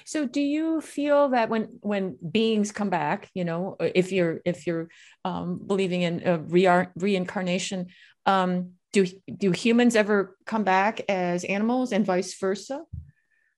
So 0.04 0.26
do 0.26 0.40
you 0.40 0.80
feel 0.80 1.28
that 1.30 1.48
when 1.48 1.78
when 1.80 2.16
beings 2.30 2.72
come 2.72 2.90
back, 2.90 3.30
you 3.34 3.44
know, 3.44 3.76
if 3.80 4.12
you're 4.12 4.40
if 4.44 4.66
you're 4.66 4.88
um, 5.24 5.60
believing 5.64 6.02
in 6.02 6.46
re- 6.48 6.88
reincarnation, 6.96 7.86
um, 8.26 8.72
do 8.92 9.06
do 9.36 9.52
humans 9.52 9.96
ever 9.96 10.36
come 10.46 10.64
back 10.64 11.02
as 11.08 11.44
animals 11.44 11.92
and 11.92 12.04
vice 12.04 12.38
versa? 12.38 12.82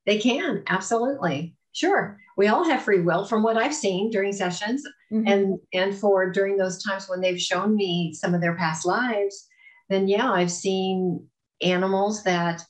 They 0.06 0.18
can 0.18 0.64
absolutely. 0.68 1.56
Sure. 1.72 2.20
We 2.36 2.48
all 2.48 2.64
have 2.64 2.82
free 2.82 3.00
will 3.00 3.24
from 3.24 3.42
what 3.42 3.56
I've 3.56 3.74
seen 3.74 4.10
during 4.10 4.32
sessions 4.32 4.84
mm-hmm. 5.12 5.26
and 5.26 5.58
and 5.72 5.96
for 5.96 6.30
during 6.30 6.56
those 6.56 6.82
times 6.82 7.08
when 7.08 7.20
they've 7.20 7.40
shown 7.40 7.74
me 7.74 8.12
some 8.14 8.34
of 8.34 8.40
their 8.40 8.56
past 8.56 8.84
lives, 8.86 9.46
then 9.88 10.08
yeah, 10.08 10.30
I've 10.30 10.50
seen 10.50 11.26
animals 11.60 12.24
that 12.24 12.62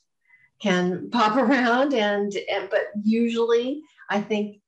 can 0.61 1.09
pop 1.09 1.35
around 1.37 1.93
and, 1.93 2.33
and 2.49 2.69
but 2.69 2.87
usually 3.03 3.81
I 4.09 4.21
think 4.21 4.61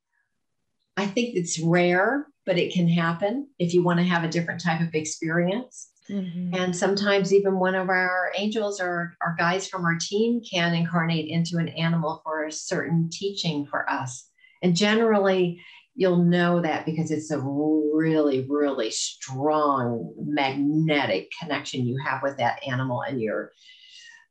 I 0.97 1.05
think 1.05 1.35
it's 1.35 1.59
rare, 1.59 2.27
but 2.45 2.57
it 2.57 2.73
can 2.73 2.87
happen 2.87 3.47
if 3.59 3.73
you 3.73 3.83
want 3.83 3.99
to 3.99 4.05
have 4.05 4.23
a 4.23 4.29
different 4.29 4.61
type 4.61 4.81
of 4.81 4.95
experience. 4.95 5.89
Mm-hmm. 6.09 6.55
And 6.55 6.75
sometimes 6.75 7.33
even 7.33 7.59
one 7.59 7.75
of 7.75 7.89
our 7.89 8.31
angels 8.35 8.79
or 8.79 9.15
our 9.21 9.35
guides 9.37 9.67
from 9.67 9.85
our 9.85 9.97
team 9.99 10.41
can 10.41 10.73
incarnate 10.73 11.29
into 11.29 11.57
an 11.57 11.67
animal 11.69 12.21
for 12.23 12.45
a 12.45 12.51
certain 12.51 13.09
teaching 13.11 13.67
for 13.67 13.89
us. 13.89 14.29
And 14.61 14.75
generally, 14.75 15.61
you'll 15.95 16.23
know 16.23 16.61
that 16.61 16.85
because 16.85 17.11
it's 17.11 17.31
a 17.31 17.39
really, 17.39 18.45
really 18.47 18.91
strong 18.91 20.13
magnetic 20.17 21.29
connection 21.39 21.85
you 21.85 21.97
have 22.05 22.21
with 22.21 22.37
that 22.37 22.59
animal, 22.67 23.01
and 23.01 23.21
you're 23.21 23.51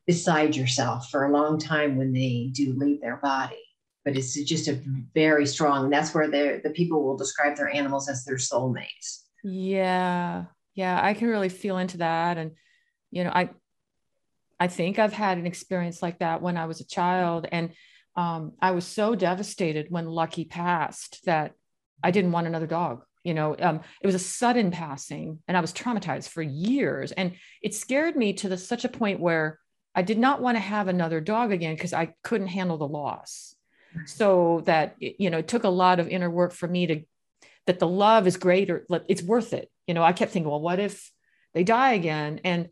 beside 0.07 0.55
yourself 0.55 1.11
for 1.11 1.25
a 1.25 1.33
long 1.33 1.59
time 1.59 1.97
when 1.97 2.13
they 2.13 2.51
do 2.53 2.75
leave 2.77 3.01
their 3.01 3.17
body. 3.17 3.63
But 4.05 4.17
it's 4.17 4.41
just 4.45 4.69
a 4.69 4.81
very 5.15 5.47
strong, 5.47 5.91
that's 5.91 6.15
where 6.15 6.31
the 6.31 6.73
people 6.75 7.05
will 7.05 7.17
describe 7.17 7.57
their 7.57 7.69
animals 7.69 8.09
as 8.09 8.25
their 8.25 8.37
soulmates. 8.37 9.23
Yeah 9.43 10.45
yeah 10.77 11.01
i 11.03 11.15
can 11.15 11.27
really 11.27 11.49
feel 11.49 11.79
into 11.79 11.97
that 11.97 12.39
and 12.39 12.53
you 13.11 13.25
know 13.25 13.31
i 13.31 13.51
i 14.61 14.69
think 14.69 14.99
i've 15.01 15.13
had 15.13 15.39
an 15.39 15.47
experience 15.47 16.01
like 16.03 16.21
that 16.21 16.41
when 16.41 16.57
i 16.57 16.67
was 16.67 16.81
a 16.81 16.87
child 16.87 17.49
and 17.51 17.73
um, 18.17 18.53
i 18.61 18.71
was 18.71 18.87
so 18.87 19.15
devastated 19.15 19.87
when 19.91 20.07
lucky 20.07 20.45
passed 20.45 21.25
that 21.25 21.53
i 22.03 22.11
didn't 22.11 22.33
want 22.33 22.47
another 22.47 22.67
dog 22.67 23.03
you 23.27 23.35
know 23.35 23.57
um, 23.59 23.81
it 24.01 24.07
was 24.07 24.15
a 24.15 24.21
sudden 24.21 24.71
passing 24.71 25.41
and 25.49 25.57
i 25.57 25.61
was 25.61 25.73
traumatized 25.73 26.29
for 26.29 26.43
years. 26.43 27.11
And 27.11 27.33
it 27.61 27.75
scared 27.75 28.17
me 28.17 28.33
to 28.35 28.49
the, 28.49 28.57
such 28.57 28.85
a 28.85 28.89
point 28.89 29.19
where 29.19 29.59
i 29.97 30.03
did 30.03 30.19
not 30.19 30.41
want 30.41 30.57
to 30.57 30.61
have 30.61 30.87
another 30.87 31.21
dog 31.21 31.51
again 31.51 31.75
because 31.75 31.93
i 31.93 32.15
couldn't 32.23 32.47
handle 32.49 32.79
the 32.79 32.89
loss. 32.89 33.55
So 34.05 34.63
that 34.67 34.95
you 34.99 35.31
know 35.31 35.39
it 35.39 35.49
took 35.49 35.65
a 35.65 35.69
lot 35.69 35.99
of 36.01 36.09
inner 36.09 36.31
work 36.31 36.53
for 36.53 36.69
me 36.69 36.87
to 36.87 37.01
that 37.67 37.81
the 37.81 37.89
love 37.89 38.27
is 38.27 38.37
greater 38.37 38.87
it's 39.09 39.23
worth 39.23 39.53
it. 39.53 39.71
You 39.89 39.95
know 39.95 40.05
i 40.05 40.13
kept 40.13 40.33
thinking 40.33 40.51
well 40.51 40.61
what 40.61 40.79
if 40.79 41.11
they 41.55 41.65
die 41.65 41.95
again? 41.95 42.41
And 42.45 42.69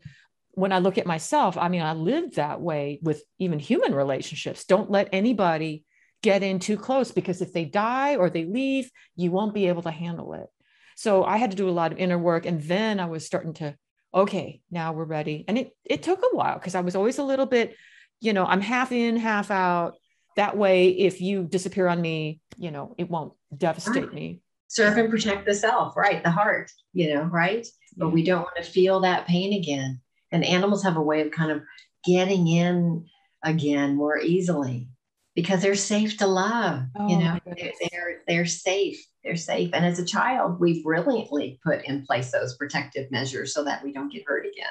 when 0.55 0.71
i 0.71 0.79
look 0.79 0.97
at 0.97 1.05
myself 1.05 1.57
i 1.57 1.67
mean 1.67 1.81
i 1.81 1.93
lived 1.93 2.35
that 2.35 2.61
way 2.61 2.99
with 3.01 3.23
even 3.39 3.59
human 3.59 3.93
relationships 3.93 4.65
don't 4.65 4.91
let 4.91 5.09
anybody 5.11 5.83
get 6.21 6.43
in 6.43 6.59
too 6.59 6.77
close 6.77 7.11
because 7.11 7.41
if 7.41 7.53
they 7.53 7.65
die 7.65 8.15
or 8.15 8.29
they 8.29 8.45
leave 8.45 8.89
you 9.15 9.31
won't 9.31 9.53
be 9.53 9.67
able 9.67 9.81
to 9.81 9.91
handle 9.91 10.33
it 10.33 10.47
so 10.95 11.23
i 11.23 11.37
had 11.37 11.51
to 11.51 11.57
do 11.57 11.69
a 11.69 11.71
lot 11.71 11.91
of 11.91 11.97
inner 11.97 12.17
work 12.17 12.45
and 12.45 12.61
then 12.63 12.99
i 12.99 13.05
was 13.05 13.25
starting 13.25 13.53
to 13.53 13.75
okay 14.13 14.61
now 14.71 14.93
we're 14.93 15.03
ready 15.03 15.45
and 15.47 15.57
it 15.57 15.71
it 15.83 16.03
took 16.03 16.19
a 16.19 16.35
while 16.35 16.55
because 16.55 16.75
i 16.75 16.81
was 16.81 16.95
always 16.95 17.17
a 17.17 17.23
little 17.23 17.45
bit 17.45 17.75
you 18.21 18.33
know 18.33 18.45
i'm 18.45 18.61
half 18.61 18.91
in 18.91 19.17
half 19.17 19.51
out 19.51 19.93
that 20.35 20.57
way 20.57 20.89
if 20.89 21.21
you 21.21 21.43
disappear 21.43 21.87
on 21.87 22.01
me 22.01 22.39
you 22.57 22.71
know 22.71 22.95
it 22.97 23.09
won't 23.09 23.33
devastate 23.55 24.13
me 24.13 24.41
serve 24.67 24.97
and 24.97 25.09
protect 25.09 25.45
the 25.45 25.53
self, 25.53 25.95
right? 25.95 26.23
The 26.23 26.31
heart, 26.31 26.71
you 26.93 27.13
know, 27.13 27.23
right? 27.23 27.65
But 27.95 28.09
we 28.09 28.23
don't 28.23 28.41
want 28.41 28.57
to 28.57 28.63
feel 28.63 29.01
that 29.01 29.27
pain 29.27 29.53
again. 29.53 30.01
And 30.35 30.43
animals 30.43 30.83
have 30.83 30.97
a 30.97 31.01
way 31.01 31.21
of 31.21 31.31
kind 31.31 31.49
of 31.49 31.61
getting 32.03 32.45
in 32.49 33.05
again 33.41 33.95
more 33.95 34.19
easily 34.19 34.89
because 35.33 35.61
they're 35.61 35.75
safe 35.75 36.17
to 36.17 36.27
love. 36.27 36.83
Oh, 36.99 37.07
you 37.07 37.17
know, 37.17 37.39
they're, 37.45 38.21
they're 38.27 38.45
safe. 38.45 39.01
They're 39.23 39.37
safe. 39.37 39.69
And 39.71 39.85
as 39.85 39.97
a 39.97 40.05
child, 40.05 40.59
we've 40.59 40.83
brilliantly 40.83 41.57
put 41.63 41.85
in 41.85 42.05
place 42.05 42.33
those 42.33 42.57
protective 42.57 43.09
measures 43.11 43.53
so 43.53 43.63
that 43.63 43.81
we 43.81 43.93
don't 43.93 44.11
get 44.11 44.25
hurt 44.27 44.45
again. 44.45 44.67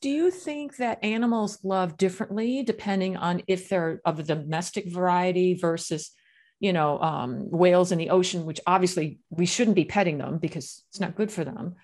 Do 0.00 0.08
you 0.08 0.30
think 0.30 0.78
that 0.78 1.04
animals 1.04 1.58
love 1.62 1.98
differently 1.98 2.62
depending 2.62 3.18
on 3.18 3.42
if 3.46 3.68
they're 3.68 4.00
of 4.06 4.16
the 4.16 4.22
domestic 4.22 4.90
variety 4.90 5.52
versus, 5.52 6.10
you 6.58 6.72
know, 6.72 6.98
um, 7.00 7.50
whales 7.50 7.92
in 7.92 7.98
the 7.98 8.08
ocean, 8.08 8.46
which 8.46 8.60
obviously 8.66 9.18
we 9.28 9.44
shouldn't 9.44 9.76
be 9.76 9.84
petting 9.84 10.16
them 10.16 10.38
because 10.38 10.82
it's 10.88 11.00
not 11.00 11.16
good 11.16 11.30
for 11.30 11.44
them, 11.44 11.74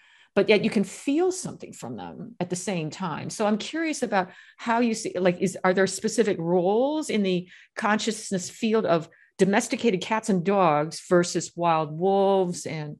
but 0.40 0.48
yet 0.48 0.64
you 0.64 0.70
can 0.70 0.84
feel 0.84 1.30
something 1.30 1.70
from 1.70 1.96
them 1.98 2.34
at 2.40 2.48
the 2.48 2.56
same 2.56 2.88
time. 2.88 3.28
So 3.28 3.44
I'm 3.44 3.58
curious 3.58 4.02
about 4.02 4.30
how 4.56 4.80
you 4.80 4.94
see, 4.94 5.12
like, 5.18 5.38
is 5.38 5.58
are 5.62 5.74
there 5.74 5.86
specific 5.86 6.38
roles 6.40 7.10
in 7.10 7.22
the 7.22 7.46
consciousness 7.76 8.48
field 8.48 8.86
of 8.86 9.10
domesticated 9.36 10.00
cats 10.00 10.30
and 10.30 10.42
dogs 10.42 11.02
versus 11.10 11.52
wild 11.54 11.92
wolves 11.92 12.64
and 12.64 12.96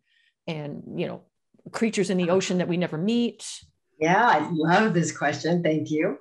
and 0.47 0.83
you 0.97 1.07
know 1.07 1.23
creatures 1.73 2.11
in 2.11 2.19
the 2.19 2.29
ocean 2.29 2.59
that 2.59 2.69
we 2.69 2.77
never 2.77 2.99
meet? 2.99 3.43
Yeah, 3.99 4.23
I 4.23 4.47
love 4.53 4.93
this 4.93 5.17
question. 5.17 5.63
Thank 5.63 5.91
you. 5.91 6.19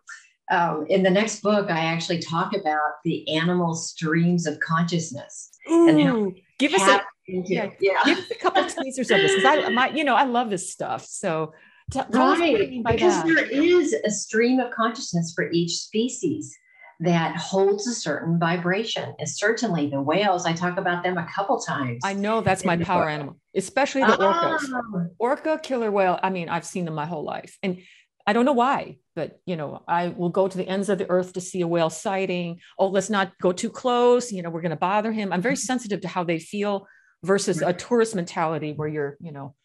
Um, 0.49 0.85
in 0.88 1.03
the 1.03 1.09
next 1.09 1.41
book, 1.41 1.69
I 1.69 1.79
actually 1.79 2.19
talk 2.19 2.55
about 2.55 2.91
the 3.03 3.29
animal 3.35 3.73
streams 3.73 4.47
of 4.47 4.57
consciousness. 4.61 5.51
Ooh, 5.69 6.33
give 6.57 6.73
us 6.73 6.81
a 6.81 7.01
yeah, 7.45 7.69
yeah. 7.79 8.01
give 8.05 8.17
us 8.17 8.31
a 8.31 8.36
couple 8.36 8.63
of 8.63 8.75
teasers 8.83 9.12
of 9.12 9.17
this 9.17 9.36
because 9.36 9.65
I, 9.65 9.69
my, 9.69 9.89
you 9.89 10.03
know, 10.03 10.15
I 10.15 10.24
love 10.24 10.50
this 10.50 10.71
stuff. 10.71 11.05
So, 11.05 11.53
t- 11.91 12.01
right, 12.12 12.83
because 12.86 13.24
that. 13.24 13.25
there 13.25 13.45
is 13.45 13.93
a 13.93 14.12
stream 14.12 14.59
of 14.59 14.71
consciousness 14.71 15.33
for 15.36 15.50
each 15.51 15.75
species 15.77 16.55
that 17.01 17.38
holds 17.38 17.88
a 17.88 17.93
certain 17.93 18.38
vibration. 18.38 19.13
And 19.17 19.29
certainly 19.29 19.89
the 19.89 20.01
whales, 20.01 20.45
I 20.45 20.53
talk 20.53 20.77
about 20.77 21.03
them 21.03 21.17
a 21.17 21.25
couple 21.33 21.59
times. 21.59 22.01
I 22.03 22.13
know 22.13 22.41
that's 22.41 22.65
my 22.65 22.75
power 22.75 23.03
book. 23.03 23.12
animal, 23.12 23.36
especially 23.55 24.01
the 24.01 24.17
orcas. 24.17 24.65
Oh. 24.74 25.07
Orca 25.17 25.59
killer 25.63 25.91
whale. 25.91 26.19
I 26.21 26.29
mean, 26.29 26.50
I've 26.50 26.65
seen 26.65 26.86
them 26.86 26.95
my 26.95 27.05
whole 27.05 27.24
life. 27.24 27.57
And 27.63 27.79
I 28.27 28.33
don't 28.33 28.45
know 28.45 28.53
why, 28.53 28.98
but 29.15 29.39
you 29.45 29.55
know, 29.55 29.81
I 29.88 30.09
will 30.09 30.29
go 30.29 30.48
to 30.48 30.57
the 30.57 30.67
ends 30.67 30.89
of 30.89 30.98
the 30.98 31.09
earth 31.09 31.33
to 31.33 31.41
see 31.41 31.62
a 31.62 31.67
whale 31.67 31.89
sighting. 31.89 32.59
Oh, 32.77 32.88
let's 32.88 33.09
not 33.09 33.31
go 33.41 33.53
too 33.53 33.69
close. 33.69 34.31
You 34.31 34.43
know, 34.43 34.50
we're 34.50 34.62
going 34.62 34.69
to 34.71 34.75
bother 34.75 35.12
him. 35.12 35.31
I'm 35.31 35.41
very 35.41 35.55
mm-hmm. 35.55 35.62
sensitive 35.62 36.01
to 36.01 36.09
how 36.09 36.25
they 36.25 36.38
feel 36.38 36.86
versus 37.23 37.61
a 37.61 37.73
tourist 37.73 38.15
mentality 38.15 38.73
where 38.73 38.88
you're, 38.88 39.17
you 39.19 39.31
know, 39.31 39.55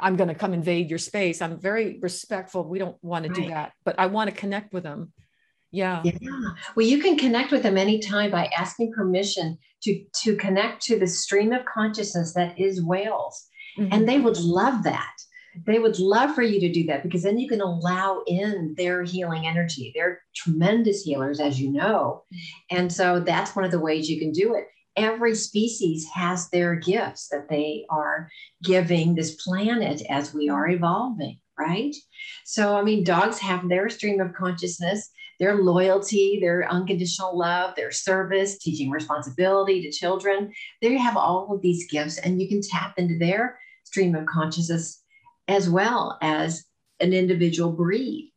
I'm 0.00 0.16
going 0.16 0.28
to 0.28 0.34
come 0.34 0.52
invade 0.52 0.90
your 0.90 0.98
space. 0.98 1.40
I'm 1.40 1.60
very 1.60 1.98
respectful. 2.00 2.64
We 2.68 2.78
don't 2.78 2.96
want 3.02 3.26
to 3.26 3.32
do 3.32 3.48
that, 3.48 3.72
but 3.84 3.98
I 3.98 4.06
want 4.06 4.30
to 4.30 4.36
connect 4.36 4.72
with 4.72 4.82
them 4.82 5.12
yeah. 5.74 6.02
Yeah. 6.04 6.12
Well, 6.76 6.86
you 6.86 7.02
can 7.02 7.18
connect 7.18 7.50
with 7.50 7.64
them 7.64 7.76
anytime 7.76 8.30
by 8.30 8.48
asking 8.56 8.92
permission 8.92 9.58
to 9.82 10.04
to 10.22 10.36
connect 10.36 10.82
to 10.84 11.00
the 11.00 11.06
stream 11.08 11.52
of 11.52 11.64
consciousness 11.64 12.32
that 12.34 12.58
is 12.58 12.80
whales. 12.80 13.48
Mm-hmm. 13.76 13.92
And 13.92 14.08
they 14.08 14.20
would 14.20 14.38
love 14.38 14.84
that. 14.84 15.12
They 15.66 15.80
would 15.80 15.98
love 15.98 16.34
for 16.34 16.42
you 16.42 16.60
to 16.60 16.72
do 16.72 16.84
that 16.86 17.02
because 17.02 17.24
then 17.24 17.38
you 17.38 17.48
can 17.48 17.60
allow 17.60 18.22
in 18.28 18.74
their 18.76 19.02
healing 19.02 19.48
energy. 19.48 19.92
They're 19.94 20.20
tremendous 20.34 21.02
healers, 21.02 21.40
as 21.40 21.60
you 21.60 21.72
know. 21.72 22.22
And 22.70 22.92
so 22.92 23.18
that's 23.18 23.56
one 23.56 23.64
of 23.64 23.72
the 23.72 23.80
ways 23.80 24.08
you 24.08 24.20
can 24.20 24.30
do 24.30 24.54
it. 24.54 24.66
Every 24.96 25.34
species 25.34 26.06
has 26.14 26.48
their 26.50 26.76
gifts 26.76 27.28
that 27.28 27.48
they 27.48 27.84
are 27.90 28.30
giving 28.62 29.14
this 29.14 29.42
planet 29.42 30.02
as 30.08 30.32
we 30.32 30.48
are 30.48 30.68
evolving, 30.68 31.38
right? 31.58 31.94
So, 32.44 32.76
I 32.76 32.82
mean, 32.82 33.02
dogs 33.02 33.38
have 33.40 33.68
their 33.68 33.88
stream 33.88 34.20
of 34.20 34.34
consciousness 34.34 35.10
their 35.38 35.56
loyalty, 35.56 36.38
their 36.40 36.68
unconditional 36.70 37.36
love, 37.36 37.74
their 37.74 37.90
service, 37.90 38.58
teaching 38.58 38.90
responsibility 38.90 39.82
to 39.82 39.90
children. 39.90 40.52
They 40.80 40.96
have 40.96 41.16
all 41.16 41.52
of 41.52 41.62
these 41.62 41.90
gifts, 41.90 42.18
and 42.18 42.40
you 42.40 42.48
can 42.48 42.62
tap 42.62 42.94
into 42.98 43.18
their 43.18 43.58
stream 43.84 44.14
of 44.14 44.26
consciousness 44.26 45.02
as 45.48 45.68
well 45.68 46.18
as 46.22 46.64
an 47.00 47.12
individual 47.12 47.72
breed. 47.72 48.32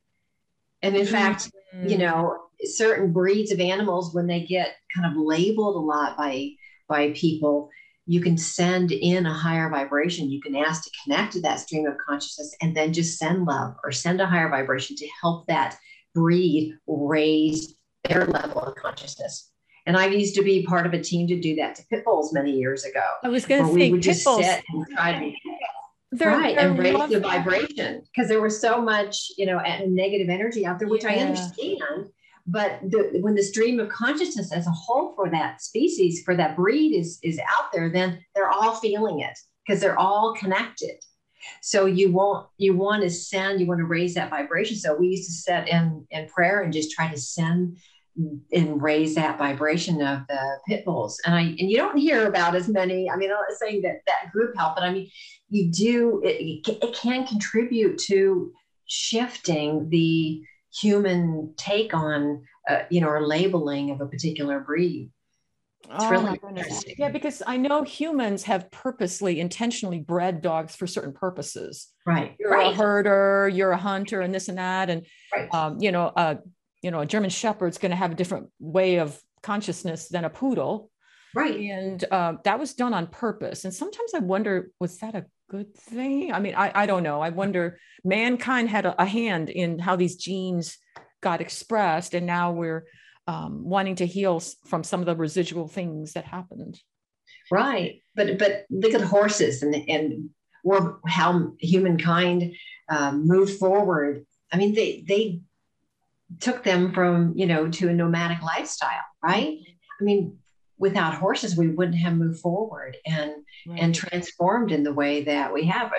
And 0.82 0.95
in 0.95 1.03
mm-hmm. 1.03 1.12
fact, 1.12 1.51
you 1.86 1.97
know, 1.97 2.46
certain 2.63 3.12
breeds 3.12 3.52
of 3.52 3.60
animals, 3.60 4.13
when 4.13 4.28
they 4.28 4.41
get 4.41 4.76
kind 4.96 5.12
of 5.12 5.22
labeled 5.22 5.76
a 5.76 5.80
lot 5.80 6.17
by 6.17 6.52
by 6.88 7.12
people, 7.12 7.70
you 8.06 8.22
can 8.22 8.38
send 8.38 8.91
in 8.91 9.26
a 9.26 9.34
higher 9.34 9.70
vibration. 9.70 10.32
You 10.32 10.41
can 10.41 10.56
ask 10.56 10.84
to 10.84 10.91
connect 11.04 11.34
to 11.34 11.41
that 11.41 11.60
stream 11.60 11.86
of 11.86 11.98
consciousness 11.98 12.56
and 12.62 12.76
then 12.76 12.93
just 12.93 13.17
send 13.17 13.46
love 13.46 13.76
or 13.84 13.91
send 13.91 14.22
a 14.22 14.26
higher 14.26 14.50
vibration 14.50 14.96
to 14.96 15.08
help 15.22 15.46
that 15.48 15.78
breed 16.15 16.74
raise 16.88 17.76
their 18.06 18.26
level 18.26 18.62
of 18.62 18.76
consciousness. 18.76 19.52
And 19.86 19.98
I 19.98 20.08
used 20.08 20.36
to 20.36 20.43
be 20.43 20.65
part 20.65 20.86
of 20.86 20.93
a 20.93 21.02
team 21.02 21.28
to 21.28 21.39
do 21.39 21.56
that 21.56 21.76
to 21.76 21.84
pit 21.89 22.04
bulls 22.06 22.34
many 22.34 22.52
years 22.52 22.86
ago. 22.86 23.04
I 23.24 23.30
was 23.30 23.46
going 23.46 23.63
to 23.63 23.70
say, 23.70 23.74
we 23.74 23.91
would 23.91 24.02
just 24.02 24.24
bulls. 24.24 24.46
sit 24.46 24.63
and 24.70 24.86
try 24.88 25.20
to 25.20 25.34
they're, 26.12 26.30
right 26.30 26.56
they're 26.56 26.70
and 26.70 26.80
raise 26.80 27.10
the 27.10 27.20
vibration 27.20 28.02
because 28.02 28.30
there 28.30 28.41
was 28.41 28.60
so 28.60 28.82
much, 28.82 29.30
you 29.38 29.46
know, 29.46 29.62
negative 29.88 30.30
energy 30.30 30.65
out 30.65 30.80
there, 30.80 30.88
which 30.88 31.04
yeah. 31.04 31.12
I 31.12 31.15
understand. 31.15 32.10
But 32.47 32.79
the, 32.81 33.17
when 33.19 33.36
the 33.36 33.43
stream 33.43 33.79
of 33.79 33.89
consciousness 33.89 34.53
as 34.53 34.67
a 34.67 34.71
whole 34.71 35.13
for 35.15 35.29
that 35.29 35.62
species, 35.62 36.23
for 36.23 36.36
that 36.36 36.55
breed 36.55 36.97
is 36.97 37.19
is 37.21 37.39
out 37.39 37.71
there, 37.73 37.89
then 37.89 38.23
they're 38.33 38.49
all 38.49 38.75
feeling 38.75 39.19
it 39.19 39.38
because 39.65 39.81
they're 39.81 39.99
all 39.99 40.33
connected. 40.33 40.95
So 41.62 41.86
you 41.86 42.12
want 42.12 42.47
you 42.57 42.75
want 42.75 43.03
to 43.03 43.10
send, 43.10 43.60
you 43.60 43.67
want 43.67 43.79
to 43.79 43.86
raise 43.86 44.13
that 44.15 44.29
vibration. 44.29 44.77
So 44.77 44.95
we 44.95 45.07
used 45.07 45.25
to 45.25 45.33
set 45.33 45.67
in 45.67 46.05
in 46.10 46.27
prayer 46.27 46.62
and 46.62 46.71
just 46.71 46.91
try 46.91 47.12
to 47.12 47.17
send 47.19 47.77
and 48.51 48.81
raise 48.81 49.13
that 49.15 49.38
vibration 49.38 50.01
of 50.01 50.21
the 50.27 50.57
pit 50.67 50.86
bulls. 50.86 51.19
And 51.25 51.36
I 51.36 51.41
and 51.41 51.69
you 51.69 51.77
don't 51.77 51.97
hear 51.97 52.27
about 52.27 52.55
as 52.55 52.67
many. 52.69 53.10
I 53.10 53.17
mean, 53.17 53.29
I'm 53.29 53.38
not 53.38 53.57
saying 53.60 53.81
that 53.81 54.01
that 54.07 54.31
group 54.31 54.55
help, 54.55 54.75
but 54.75 54.83
I 54.83 54.93
mean, 54.93 55.10
you 55.49 55.71
do. 55.71 56.21
It, 56.23 56.67
it 56.67 56.95
can 56.95 57.27
contribute 57.27 57.97
to 58.07 58.53
shifting 58.86 59.89
the 59.89 60.41
human 60.73 61.53
take 61.58 61.93
on, 61.93 62.43
uh, 62.69 62.84
you 62.89 63.01
know, 63.01 63.10
or 63.10 63.25
labeling 63.25 63.91
of 63.91 64.01
a 64.01 64.08
particular 64.08 64.60
breed. 64.60 65.12
It's 65.89 66.03
oh 66.03 66.10
really 66.10 66.39
interesting. 66.49 66.95
Yeah, 66.97 67.10
because 67.10 67.41
I 67.47 67.56
know 67.56 67.84
humans 67.84 68.43
have 68.43 68.69
purposely, 68.71 69.39
intentionally 69.39 69.99
bred 69.99 70.41
dogs 70.41 70.75
for 70.75 70.86
certain 70.86 71.13
purposes. 71.13 71.88
Right. 72.06 72.36
You're 72.39 72.51
right. 72.51 72.73
a 72.73 72.75
herder, 72.75 73.47
you're 73.47 73.71
a 73.71 73.77
hunter, 73.77 74.21
and 74.21 74.34
this 74.34 74.49
and 74.49 74.58
that, 74.58 74.89
and 74.89 75.06
right. 75.34 75.53
um, 75.53 75.77
you 75.80 75.91
know, 75.91 76.08
uh, 76.08 76.36
you 76.82 76.91
know, 76.91 76.99
a 76.99 77.06
German 77.06 77.30
Shepherd's 77.30 77.77
going 77.77 77.91
to 77.91 77.95
have 77.95 78.12
a 78.12 78.15
different 78.15 78.49
way 78.60 78.99
of 78.99 79.17
consciousness 79.43 80.10
than 80.10 80.25
a 80.25 80.30
poodle. 80.30 80.89
Right. 81.34 81.60
And 81.60 82.03
uh, 82.10 82.34
that 82.43 82.60
was 82.60 82.73
done 82.73 82.93
on 82.93 83.08
purpose. 83.08 83.63
And 83.63 83.73
sometimes 83.73 84.13
I 84.13 84.19
wonder, 84.19 84.71
was 84.80 84.97
that 84.99 85.15
a 85.15 85.25
good 85.49 85.75
thing? 85.75 86.31
I 86.31 86.39
mean, 86.39 86.55
I, 86.55 86.71
I 86.73 86.86
don't 86.86 87.03
know. 87.03 87.21
I 87.21 87.29
wonder. 87.29 87.79
Mankind 88.03 88.69
had 88.69 88.86
a, 88.86 89.01
a 89.01 89.05
hand 89.05 89.49
in 89.49 89.79
how 89.79 89.95
these 89.95 90.15
genes 90.15 90.77
got 91.21 91.41
expressed, 91.41 92.13
and 92.13 92.25
now 92.25 92.51
we're 92.51 92.86
um, 93.27 93.63
wanting 93.63 93.95
to 93.95 94.05
heal 94.05 94.41
from 94.65 94.83
some 94.83 94.99
of 94.99 95.05
the 95.05 95.15
residual 95.15 95.67
things 95.67 96.13
that 96.13 96.25
happened. 96.25 96.79
Right, 97.51 98.01
but 98.15 98.38
but 98.38 98.65
look 98.69 98.93
at 98.93 99.01
horses 99.01 99.63
and 99.63 99.75
and 99.75 100.29
or 100.63 100.99
how 101.07 101.53
humankind 101.60 102.53
um, 102.89 103.27
moved 103.27 103.57
forward. 103.57 104.25
I 104.51 104.57
mean, 104.57 104.73
they 104.75 105.03
they 105.07 105.41
took 106.39 106.63
them 106.63 106.93
from 106.93 107.33
you 107.36 107.45
know 107.45 107.69
to 107.69 107.89
a 107.89 107.93
nomadic 107.93 108.41
lifestyle, 108.41 109.05
right? 109.23 109.57
I 109.99 110.03
mean, 110.03 110.38
without 110.79 111.15
horses, 111.15 111.57
we 111.57 111.69
wouldn't 111.69 111.97
have 111.97 112.15
moved 112.15 112.39
forward 112.39 112.97
and 113.05 113.31
right. 113.67 113.79
and 113.79 113.95
transformed 113.95 114.71
in 114.71 114.83
the 114.83 114.93
way 114.93 115.23
that 115.23 115.53
we 115.53 115.65
have, 115.65 115.91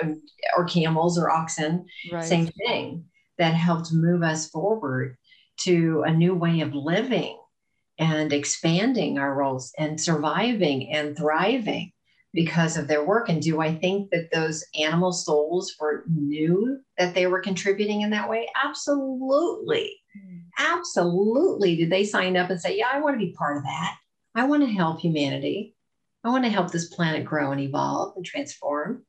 or 0.56 0.64
camels 0.64 1.18
or 1.18 1.30
oxen, 1.30 1.86
right. 2.12 2.24
same 2.24 2.46
thing 2.46 3.04
that 3.38 3.54
helped 3.54 3.92
move 3.92 4.22
us 4.22 4.48
forward 4.48 5.16
to 5.60 6.02
a 6.06 6.12
new 6.12 6.34
way 6.34 6.60
of 6.60 6.74
living 6.74 7.38
and 7.98 8.32
expanding 8.32 9.18
our 9.18 9.34
roles 9.34 9.72
and 9.78 10.00
surviving 10.00 10.92
and 10.92 11.16
thriving 11.16 11.90
because 12.32 12.76
of 12.76 12.86
their 12.86 13.04
work. 13.04 13.28
And 13.28 13.42
do 13.42 13.60
I 13.60 13.74
think 13.74 14.10
that 14.10 14.30
those 14.32 14.64
animal 14.78 15.12
souls 15.12 15.74
were 15.80 16.04
knew 16.08 16.78
that 16.96 17.14
they 17.14 17.26
were 17.26 17.40
contributing 17.40 18.02
in 18.02 18.10
that 18.10 18.28
way? 18.28 18.48
Absolutely. 18.64 19.96
Mm. 20.16 20.42
Absolutely. 20.58 21.76
Did 21.76 21.90
they 21.90 22.04
sign 22.04 22.36
up 22.36 22.50
and 22.50 22.60
say, 22.60 22.76
Yeah, 22.76 22.88
I 22.92 23.00
want 23.00 23.14
to 23.14 23.26
be 23.26 23.34
part 23.36 23.56
of 23.56 23.62
that? 23.64 23.96
I 24.38 24.44
want 24.44 24.62
to 24.62 24.72
help 24.72 25.01
humanity. 25.01 25.74
I 26.24 26.31
want 26.31 26.44
to 26.44 26.51
help 26.51 26.70
this 26.70 26.88
planet 26.88 27.24
grow 27.24 27.53
and 27.53 27.61
evolve 27.61 28.14
and 28.16 28.24
transform. 28.24 29.05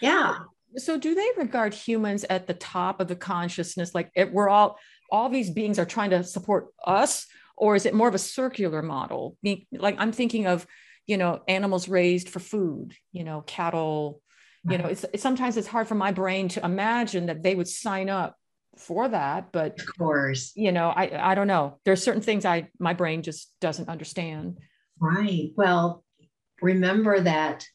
Yeah. 0.00 0.38
So, 0.76 0.98
do 0.98 1.14
they 1.14 1.28
regard 1.36 1.74
humans 1.74 2.24
at 2.28 2.46
the 2.46 2.54
top 2.54 3.00
of 3.00 3.08
the 3.08 3.16
consciousness? 3.16 3.94
Like, 3.94 4.10
it, 4.14 4.32
we're 4.32 4.48
all 4.48 4.78
all 5.10 5.28
these 5.28 5.50
beings 5.50 5.78
are 5.78 5.84
trying 5.84 6.10
to 6.10 6.24
support 6.24 6.68
us 6.84 7.26
or 7.56 7.76
is 7.76 7.86
it 7.86 7.94
more 7.94 8.08
of 8.08 8.14
a 8.14 8.18
circular 8.18 8.82
model 8.82 9.36
like 9.72 9.94
i'm 9.98 10.10
thinking 10.10 10.46
of 10.46 10.66
you 11.06 11.16
know 11.16 11.40
animals 11.46 11.88
raised 11.88 12.28
for 12.28 12.40
food 12.40 12.94
you 13.12 13.22
know 13.22 13.42
cattle 13.42 14.20
you 14.68 14.78
know 14.78 14.86
it's, 14.86 15.04
it's 15.12 15.22
sometimes 15.22 15.56
it's 15.56 15.68
hard 15.68 15.86
for 15.86 15.94
my 15.94 16.12
brain 16.12 16.48
to 16.48 16.64
imagine 16.64 17.26
that 17.26 17.42
they 17.42 17.54
would 17.54 17.68
sign 17.68 18.08
up 18.08 18.36
for 18.76 19.08
that, 19.08 19.52
but 19.52 19.78
of 19.78 19.86
course, 19.98 20.52
you 20.54 20.72
know, 20.72 20.88
I 20.88 21.32
I 21.32 21.34
don't 21.34 21.46
know. 21.46 21.78
There's 21.84 22.02
certain 22.02 22.22
things 22.22 22.44
I 22.44 22.68
my 22.78 22.94
brain 22.94 23.22
just 23.22 23.52
doesn't 23.60 23.88
understand. 23.88 24.58
Right. 24.98 25.50
Well, 25.56 26.04
remember 26.60 27.20
that 27.20 27.66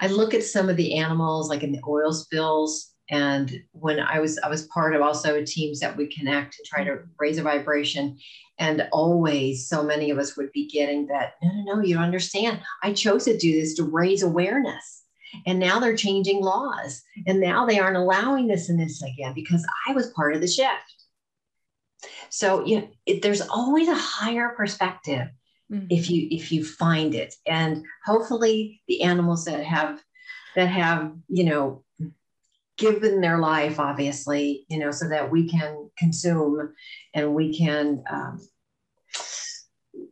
I 0.00 0.08
look 0.08 0.34
at 0.34 0.44
some 0.44 0.68
of 0.68 0.76
the 0.76 0.96
animals 0.96 1.48
like 1.48 1.62
in 1.62 1.72
the 1.72 1.82
oil 1.86 2.12
spills 2.12 2.94
and 3.10 3.52
when 3.72 4.00
I 4.00 4.20
was 4.20 4.38
I 4.38 4.48
was 4.48 4.66
part 4.68 4.94
of 4.94 5.02
also 5.02 5.44
teams 5.44 5.80
that 5.80 5.96
would 5.96 6.10
connect 6.10 6.56
and 6.58 6.66
try 6.66 6.84
to 6.84 7.00
raise 7.18 7.38
a 7.38 7.42
vibration 7.42 8.18
and 8.58 8.88
always 8.92 9.68
so 9.68 9.82
many 9.82 10.10
of 10.10 10.18
us 10.18 10.36
would 10.36 10.50
be 10.52 10.68
getting 10.68 11.06
that 11.08 11.34
no 11.42 11.50
no 11.52 11.74
no 11.76 11.82
you 11.82 11.94
don't 11.94 12.04
understand 12.04 12.60
I 12.82 12.92
chose 12.92 13.24
to 13.24 13.36
do 13.36 13.60
this 13.60 13.74
to 13.74 13.84
raise 13.84 14.22
awareness 14.22 14.99
and 15.46 15.58
now 15.58 15.78
they're 15.78 15.96
changing 15.96 16.40
laws. 16.40 17.02
And 17.26 17.40
now 17.40 17.66
they 17.66 17.78
aren't 17.78 17.96
allowing 17.96 18.46
this 18.46 18.68
and 18.68 18.78
this 18.78 19.02
again 19.02 19.32
because 19.34 19.66
I 19.86 19.92
was 19.92 20.10
part 20.10 20.34
of 20.34 20.40
the 20.40 20.48
shift. 20.48 20.94
So 22.30 22.64
you 22.64 22.80
know, 22.80 22.88
it, 23.06 23.22
there's 23.22 23.42
always 23.42 23.88
a 23.88 23.94
higher 23.94 24.50
perspective 24.50 25.28
mm-hmm. 25.70 25.86
if 25.90 26.10
you 26.10 26.28
if 26.30 26.52
you 26.52 26.64
find 26.64 27.14
it. 27.14 27.34
And 27.46 27.84
hopefully 28.04 28.82
the 28.88 29.02
animals 29.02 29.44
that 29.44 29.64
have 29.64 30.02
that 30.56 30.66
have, 30.66 31.12
you 31.28 31.44
know, 31.44 31.84
given 32.76 33.20
their 33.20 33.38
life, 33.38 33.78
obviously, 33.78 34.64
you 34.68 34.78
know, 34.78 34.90
so 34.90 35.08
that 35.08 35.30
we 35.30 35.48
can 35.48 35.90
consume 35.98 36.72
and 37.14 37.34
we 37.34 37.56
can 37.56 38.02
um, 38.10 38.40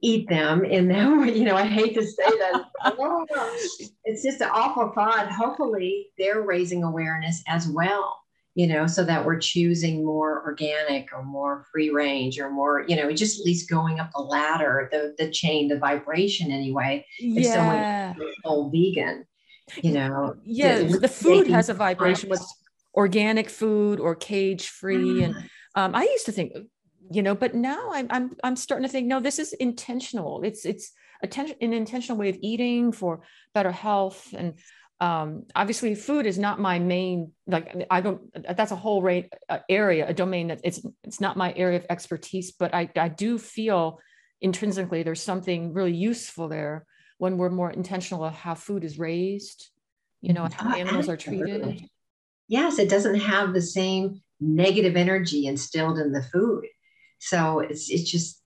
eat 0.03 0.29
them 0.29 0.65
in 0.65 0.89
them. 0.89 1.27
You 1.39 1.45
know, 1.45 1.57
I 1.57 1.67
hate 1.67 1.95
to 1.95 2.05
say 2.05 2.25
that. 2.25 2.65
it's 4.05 4.23
just 4.23 4.41
an 4.41 4.49
awful 4.53 4.91
thought. 4.95 5.31
Hopefully, 5.31 6.09
they're 6.19 6.43
raising 6.43 6.83
awareness 6.83 7.43
as 7.47 7.69
well. 7.69 8.19
You 8.55 8.67
know, 8.67 8.89
so 8.89 9.05
that 9.05 9.25
we're 9.25 9.39
choosing 9.39 10.05
more 10.05 10.43
organic 10.45 11.13
or 11.13 11.23
more 11.23 11.65
free 11.71 11.91
range 11.91 12.41
or 12.41 12.51
more, 12.51 12.85
you 12.89 12.97
know, 12.97 13.13
just 13.13 13.39
at 13.39 13.47
least 13.47 13.71
going 13.71 14.01
up 14.01 14.11
the 14.13 14.21
ladder, 14.21 14.89
the 14.91 15.15
the 15.17 15.31
chain, 15.31 15.69
the 15.69 15.79
vibration 15.79 16.51
anyway. 16.51 17.07
If 17.19 17.45
yeah. 17.45 18.15
someone 18.15 18.33
full 18.43 18.71
vegan, 18.71 19.27
you 19.83 19.93
know. 19.93 20.35
Yeah, 20.45 20.83
the, 20.83 20.99
the 20.99 21.09
food 21.09 21.47
has 21.47 21.69
a 21.69 21.75
vibration 21.75 22.31
with 22.31 22.45
organic 22.95 23.49
food 23.49 24.01
or 24.01 24.17
cage 24.17 24.69
free. 24.69 25.23
And 25.23 25.35
mm. 25.35 25.49
um, 25.77 25.95
I 25.95 26.03
used 26.03 26.27
to 26.27 26.33
think 26.33 26.53
you 27.11 27.23
know 27.23 27.35
but 27.35 27.55
now 27.55 27.91
i'm 27.93 28.07
i'm, 28.11 28.37
I'm 28.45 28.57
starting 28.57 28.87
to 28.87 28.93
think 28.93 29.07
no 29.07 29.21
this 29.21 29.39
is 29.39 29.53
intentional. 29.55 30.43
It's 30.43 30.65
it's 30.65 30.93
attention 31.23 31.57
an 31.61 31.73
intentional 31.73 32.19
way 32.19 32.29
of 32.29 32.39
eating 32.41 32.93
for 32.93 33.23
better 33.55 33.73
health. 33.73 34.33
And 34.37 34.55
um, 35.01 35.45
obviously 35.55 35.95
food 35.95 36.27
is 36.27 36.39
not 36.39 36.59
my 36.59 36.81
main 36.81 37.31
like 37.47 37.87
i 37.89 38.01
don't 38.01 38.21
that's 38.57 38.73
a 38.73 38.77
whole 38.77 39.01
rate 39.01 39.33
uh, 39.49 39.61
area 39.69 40.09
a 40.09 40.13
domain 40.13 40.49
that 40.49 40.61
it's 40.65 40.81
it's 41.05 41.21
not 41.21 41.37
my 41.37 41.55
area 41.55 41.79
of 41.79 41.87
expertise 41.89 42.51
but 42.51 42.75
i 42.75 42.91
i 42.97 43.07
do 43.07 43.39
feel 43.39 44.01
intrinsically 44.41 45.05
there's 45.05 45.23
something 45.23 45.73
really 45.73 45.95
useful 45.95 46.49
there 46.49 46.85
when 47.19 47.39
we're 47.39 47.49
more 47.49 47.71
intentional 47.71 48.25
of 48.25 48.35
how 48.35 48.57
food 48.57 48.83
is 48.83 48.99
raised 48.99 49.71
you 50.21 50.33
know 50.33 50.43
and 50.43 50.53
how 50.53 50.75
animals 50.75 51.09
are 51.09 51.17
treated. 51.17 51.89
yes 52.49 52.81
it 52.81 52.91
doesn't 52.91 53.21
have 53.21 53.55
the 53.55 53.63
same 53.63 54.21
negative 54.41 54.97
energy 54.97 55.47
instilled 55.47 55.97
in 56.01 56.11
the 56.11 56.25
food 56.25 56.65
so 57.19 57.61
it's 57.61 57.91
it's 57.91 58.11
just 58.11 58.43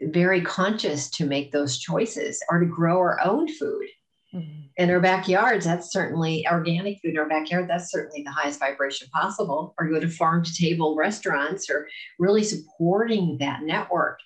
very 0.00 0.40
conscious 0.40 1.10
to 1.10 1.24
make 1.24 1.52
those 1.52 1.78
choices 1.78 2.42
or 2.50 2.60
to 2.60 2.66
grow 2.66 2.98
our 2.98 3.20
own 3.24 3.48
food 3.48 3.86
mm-hmm. 4.34 4.62
in 4.76 4.90
our 4.90 5.00
backyards. 5.00 5.64
That's 5.64 5.92
certainly 5.92 6.46
organic 6.50 7.00
food 7.00 7.12
in 7.12 7.18
our 7.18 7.28
backyard. 7.28 7.68
That's 7.68 7.90
certainly 7.90 8.22
the 8.22 8.32
highest 8.32 8.60
vibration 8.60 9.08
possible. 9.12 9.74
Or 9.78 9.88
go 9.88 10.00
to 10.00 10.08
farm 10.08 10.44
to 10.44 10.54
table 10.54 10.96
restaurants 10.96 11.70
or 11.70 11.88
really 12.18 12.44
supporting 12.44 13.38
that 13.38 13.62
network. 13.62 14.18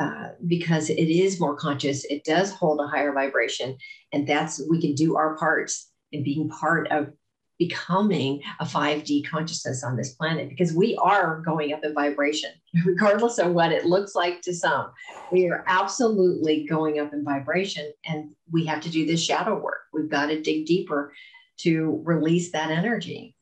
Uh, 0.00 0.30
because 0.46 0.88
it 0.88 1.10
is 1.10 1.38
more 1.38 1.54
conscious, 1.54 2.06
it 2.06 2.24
does 2.24 2.50
hold 2.52 2.80
a 2.80 2.86
higher 2.86 3.12
vibration, 3.12 3.76
and 4.14 4.26
that's 4.26 4.62
we 4.70 4.80
can 4.80 4.94
do 4.94 5.14
our 5.14 5.36
parts 5.36 5.90
in 6.10 6.24
being 6.24 6.48
part 6.48 6.88
of 6.88 7.12
becoming 7.60 8.42
a 8.58 8.64
5D 8.64 9.28
consciousness 9.28 9.84
on 9.84 9.94
this 9.94 10.14
planet 10.14 10.48
because 10.48 10.72
we 10.72 10.96
are 10.96 11.42
going 11.42 11.74
up 11.74 11.84
in 11.84 11.94
vibration, 11.94 12.50
regardless 12.86 13.38
of 13.38 13.52
what 13.52 13.70
it 13.70 13.84
looks 13.84 14.14
like 14.14 14.40
to 14.40 14.54
some. 14.54 14.90
We 15.30 15.48
are 15.50 15.62
absolutely 15.66 16.66
going 16.66 16.98
up 16.98 17.12
in 17.12 17.22
vibration, 17.22 17.92
and 18.06 18.34
we 18.50 18.64
have 18.64 18.80
to 18.80 18.90
do 18.90 19.06
this 19.06 19.22
shadow 19.22 19.60
work. 19.60 19.82
We've 19.92 20.08
got 20.08 20.26
to 20.26 20.40
dig 20.40 20.66
deeper 20.66 21.12
to 21.58 22.00
release 22.02 22.50
that 22.52 22.70
energy. 22.70 23.36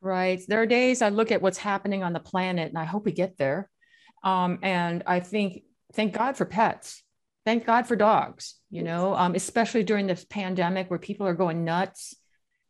Right. 0.00 0.40
There 0.46 0.62
are 0.62 0.66
days 0.66 1.02
I 1.02 1.08
look 1.08 1.32
at 1.32 1.42
what's 1.42 1.58
happening 1.58 2.04
on 2.04 2.12
the 2.12 2.20
planet, 2.20 2.68
and 2.68 2.78
I 2.78 2.84
hope 2.84 3.04
we 3.04 3.12
get 3.12 3.36
there. 3.36 3.68
Um, 4.22 4.60
and 4.62 5.02
I 5.06 5.18
think, 5.18 5.64
thank 5.92 6.14
God 6.14 6.36
for 6.36 6.44
pets. 6.44 7.02
Thank 7.44 7.66
God 7.66 7.86
for 7.88 7.96
dogs, 7.96 8.54
you 8.70 8.84
know, 8.84 9.12
um, 9.14 9.34
especially 9.34 9.82
during 9.82 10.06
this 10.06 10.24
pandemic 10.24 10.88
where 10.88 11.00
people 11.00 11.26
are 11.26 11.34
going 11.34 11.64
nuts 11.64 12.14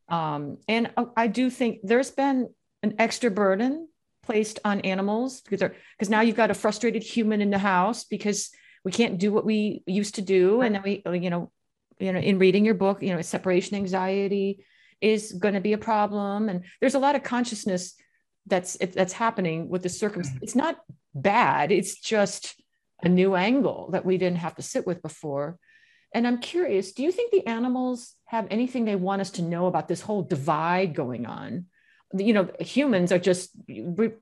um, 0.09 0.59
and 0.69 0.91
I 1.17 1.29
do 1.29 1.51
think 1.51 1.81
there's 1.83 2.11
been 2.11 2.49
an 2.83 2.95
extra 2.99 3.31
burden 3.31 3.89
placed 4.23 4.59
on 4.65 4.81
animals 4.81 5.41
because 5.41 5.61
because 5.61 6.11
now 6.11 6.21
you've 6.21 6.37
got 6.37 6.51
a 6.51 6.55
frustrated 6.55 7.03
human 7.03 7.41
in 7.41 7.51
the 7.51 7.59
house 7.59 8.05
because 8.05 8.51
we 8.85 8.93
can't 8.93 9.19
do 9.19 9.33
what 9.33 9.45
we 9.45 9.83
used 9.87 10.17
to 10.17 10.23
do, 10.23 10.61
and 10.61 10.75
then 10.75 10.83
we 10.83 11.03
you 11.19 11.31
know 11.31 11.51
you 11.99 12.13
know 12.13 12.21
in 12.21 12.39
reading 12.39 12.65
your 12.65 12.75
book 12.75 13.03
you 13.03 13.15
know 13.15 13.23
separation 13.23 13.77
anxiety 13.77 14.65
is 15.01 15.33
going 15.33 15.55
to 15.55 15.61
be 15.61 15.73
a 15.73 15.79
problem, 15.79 16.49
and 16.49 16.65
there's 16.81 16.95
a 16.95 16.99
lot 16.99 17.17
of 17.17 17.23
consciousness 17.23 17.95
that's 18.47 18.77
that's 18.95 19.13
happening 19.15 19.69
with 19.69 19.83
the 19.83 19.89
circumstance. 19.89 20.43
It's 20.43 20.57
not 20.57 20.79
bad; 21.15 21.73
it's 21.73 21.99
just 21.99 22.61
a 23.03 23.09
new 23.09 23.35
angle 23.35 23.91
that 23.93 24.05
we 24.05 24.19
didn't 24.19 24.39
have 24.39 24.57
to 24.57 24.63
sit 24.63 24.87
with 24.87 25.03
before. 25.03 25.59
And 26.15 26.27
I'm 26.27 26.39
curious, 26.39 26.93
do 26.93 27.03
you 27.03 27.11
think 27.11 27.33
the 27.33 27.47
animals 27.47 28.15
have 28.27 28.47
anything 28.51 28.85
they 28.85 28.95
want 28.95 29.21
us 29.21 29.33
to 29.33 29.43
know 29.43 29.67
about 29.67 29.89
this 29.89 30.01
whole 30.01 30.23
divide 30.23 30.95
going 30.95 31.27
on? 31.27 31.67
You 32.17 32.33
know, 32.33 32.51
humans 32.61 33.11
are 33.11 33.19
just 33.19 33.51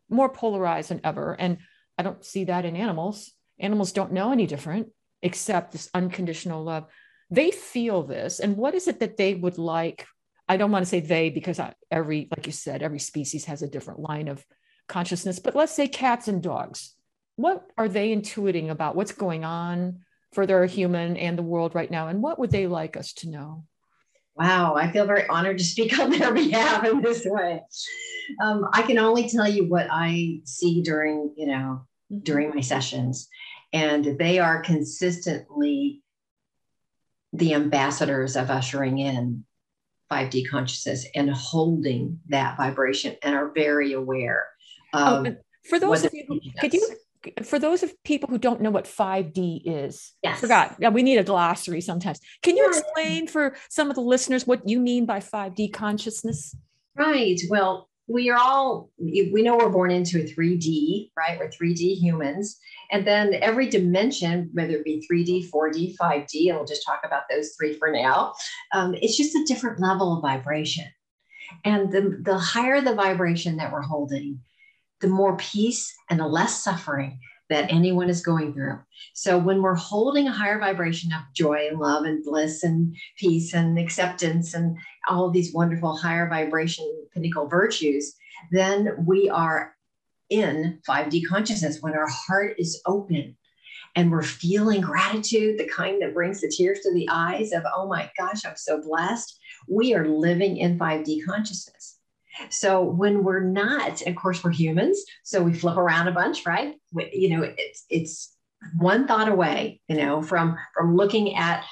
more 0.08 0.30
polarized 0.30 0.88
than 0.88 1.02
ever. 1.04 1.34
And 1.38 1.58
I 1.98 2.02
don't 2.02 2.24
see 2.24 2.44
that 2.44 2.64
in 2.64 2.76
animals. 2.76 3.30
Animals 3.60 3.92
don't 3.92 4.12
know 4.12 4.32
any 4.32 4.46
different 4.46 4.88
except 5.20 5.72
this 5.72 5.90
unconditional 5.92 6.64
love. 6.64 6.86
They 7.30 7.50
feel 7.50 8.02
this. 8.02 8.40
And 8.40 8.56
what 8.56 8.74
is 8.74 8.88
it 8.88 9.00
that 9.00 9.18
they 9.18 9.34
would 9.34 9.58
like? 9.58 10.06
I 10.48 10.56
don't 10.56 10.72
want 10.72 10.84
to 10.84 10.88
say 10.88 11.00
they 11.00 11.28
because 11.28 11.60
I, 11.60 11.74
every, 11.90 12.28
like 12.34 12.46
you 12.46 12.52
said, 12.52 12.82
every 12.82 12.98
species 12.98 13.44
has 13.44 13.62
a 13.62 13.68
different 13.68 14.00
line 14.00 14.28
of 14.28 14.44
consciousness. 14.88 15.38
But 15.38 15.54
let's 15.54 15.72
say 15.72 15.88
cats 15.88 16.26
and 16.26 16.42
dogs. 16.42 16.94
What 17.36 17.64
are 17.76 17.88
they 17.88 18.14
intuiting 18.14 18.70
about 18.70 18.96
what's 18.96 19.12
going 19.12 19.44
on? 19.44 20.00
For 20.32 20.46
their 20.46 20.64
human 20.66 21.16
and 21.16 21.38
the 21.38 21.42
world 21.42 21.74
right 21.74 21.90
now? 21.90 22.08
And 22.08 22.22
what 22.22 22.38
would 22.38 22.50
they 22.50 22.66
like 22.66 22.96
us 22.96 23.12
to 23.14 23.28
know? 23.28 23.64
Wow, 24.34 24.74
I 24.76 24.90
feel 24.90 25.06
very 25.06 25.26
honored 25.28 25.58
to 25.58 25.64
speak 25.64 25.98
on 25.98 26.10
their 26.10 26.32
behalf 26.32 26.84
in 26.84 27.02
this 27.02 27.24
way. 27.24 27.62
Um, 28.42 28.68
I 28.72 28.82
can 28.82 28.98
only 28.98 29.28
tell 29.28 29.48
you 29.48 29.68
what 29.68 29.88
I 29.90 30.40
see 30.44 30.82
during, 30.82 31.34
you 31.36 31.46
know, 31.46 31.86
mm-hmm. 32.10 32.18
during 32.20 32.50
my 32.50 32.60
sessions, 32.60 33.28
and 33.72 34.18
they 34.18 34.38
are 34.38 34.62
consistently 34.62 36.02
the 37.32 37.54
ambassadors 37.54 38.36
of 38.36 38.50
ushering 38.50 38.98
in 38.98 39.44
5D 40.10 40.48
consciousness 40.50 41.06
and 41.14 41.30
holding 41.30 42.20
that 42.28 42.58
vibration 42.58 43.16
and 43.22 43.34
are 43.34 43.50
very 43.54 43.92
aware 43.92 44.46
oh, 44.92 45.16
of. 45.16 45.26
Oh, 45.26 45.36
for 45.68 45.78
those 45.78 46.04
of 46.04 46.12
you, 46.12 46.40
could 46.60 46.74
you 46.74 46.96
for 47.44 47.58
those 47.58 47.82
of 47.82 47.92
people 48.04 48.28
who 48.28 48.38
don't 48.38 48.60
know 48.60 48.70
what 48.70 48.84
5D 48.84 49.62
is, 49.64 50.12
yes. 50.22 50.40
forgot. 50.40 50.76
Yeah, 50.78 50.88
we 50.90 51.02
need 51.02 51.18
a 51.18 51.24
glossary 51.24 51.80
sometimes. 51.80 52.20
Can 52.42 52.56
you 52.56 52.68
explain 52.68 53.26
for 53.26 53.54
some 53.68 53.90
of 53.90 53.96
the 53.96 54.02
listeners 54.02 54.46
what 54.46 54.68
you 54.68 54.80
mean 54.80 55.06
by 55.06 55.20
5D 55.20 55.72
consciousness? 55.72 56.56
Right. 56.96 57.40
Well, 57.48 57.88
we 58.08 58.30
are 58.30 58.38
all 58.38 58.90
we 58.98 59.42
know 59.42 59.56
we're 59.56 59.70
born 59.70 59.90
into 59.90 60.20
a 60.20 60.24
3D, 60.24 61.10
right? 61.16 61.38
We're 61.38 61.48
3D 61.48 61.96
humans. 61.98 62.58
And 62.90 63.06
then 63.06 63.34
every 63.34 63.68
dimension, 63.68 64.50
whether 64.52 64.72
it 64.72 64.84
be 64.84 65.06
3D, 65.10 65.50
4D, 65.50 65.96
5D, 65.96 66.48
and 66.48 66.56
we'll 66.56 66.66
just 66.66 66.84
talk 66.84 67.00
about 67.04 67.22
those 67.30 67.54
three 67.56 67.74
for 67.74 67.90
now, 67.90 68.34
um, 68.74 68.94
it's 68.94 69.16
just 69.16 69.36
a 69.36 69.44
different 69.46 69.80
level 69.80 70.16
of 70.16 70.22
vibration. 70.22 70.86
And 71.64 71.92
the, 71.92 72.18
the 72.22 72.38
higher 72.38 72.80
the 72.80 72.94
vibration 72.94 73.56
that 73.56 73.72
we're 73.72 73.82
holding, 73.82 74.40
the 75.02 75.08
more 75.08 75.36
peace 75.36 75.94
and 76.08 76.18
the 76.18 76.26
less 76.26 76.64
suffering 76.64 77.20
that 77.50 77.70
anyone 77.70 78.08
is 78.08 78.24
going 78.24 78.54
through. 78.54 78.78
So 79.12 79.36
when 79.36 79.60
we're 79.60 79.74
holding 79.74 80.26
a 80.26 80.32
higher 80.32 80.58
vibration 80.58 81.12
of 81.12 81.20
joy 81.34 81.66
and 81.68 81.78
love 81.78 82.04
and 82.04 82.24
bliss 82.24 82.62
and 82.62 82.96
peace 83.18 83.52
and 83.52 83.78
acceptance 83.78 84.54
and 84.54 84.78
all 85.06 85.28
these 85.28 85.52
wonderful 85.52 85.94
higher 85.94 86.28
vibration 86.30 86.90
pinnacle 87.12 87.46
virtues, 87.48 88.14
then 88.52 89.04
we 89.06 89.28
are 89.28 89.74
in 90.30 90.80
5D 90.88 91.26
consciousness 91.28 91.82
when 91.82 91.92
our 91.92 92.08
heart 92.08 92.54
is 92.58 92.80
open 92.86 93.36
and 93.96 94.10
we're 94.10 94.22
feeling 94.22 94.80
gratitude, 94.80 95.58
the 95.58 95.68
kind 95.68 96.00
that 96.00 96.14
brings 96.14 96.40
the 96.40 96.48
tears 96.48 96.80
to 96.80 96.94
the 96.94 97.06
eyes 97.10 97.52
of, 97.52 97.64
oh 97.76 97.86
my 97.86 98.10
gosh, 98.18 98.46
I'm 98.46 98.56
so 98.56 98.80
blessed. 98.80 99.38
We 99.68 99.94
are 99.94 100.08
living 100.08 100.56
in 100.56 100.78
5D 100.78 101.26
consciousness. 101.26 101.98
So 102.50 102.82
when 102.82 103.24
we're 103.24 103.44
not, 103.44 104.02
of 104.06 104.14
course, 104.16 104.42
we're 104.42 104.50
humans, 104.50 105.04
so 105.22 105.42
we 105.42 105.52
flip 105.52 105.76
around 105.76 106.08
a 106.08 106.12
bunch, 106.12 106.46
right? 106.46 106.74
We, 106.92 107.10
you 107.12 107.36
know, 107.36 107.52
it's 107.56 107.84
it's 107.90 108.36
one 108.78 109.06
thought 109.06 109.28
away, 109.28 109.80
you 109.88 109.96
know, 109.96 110.22
from 110.22 110.56
from 110.74 110.96
looking 110.96 111.34
at 111.36 111.64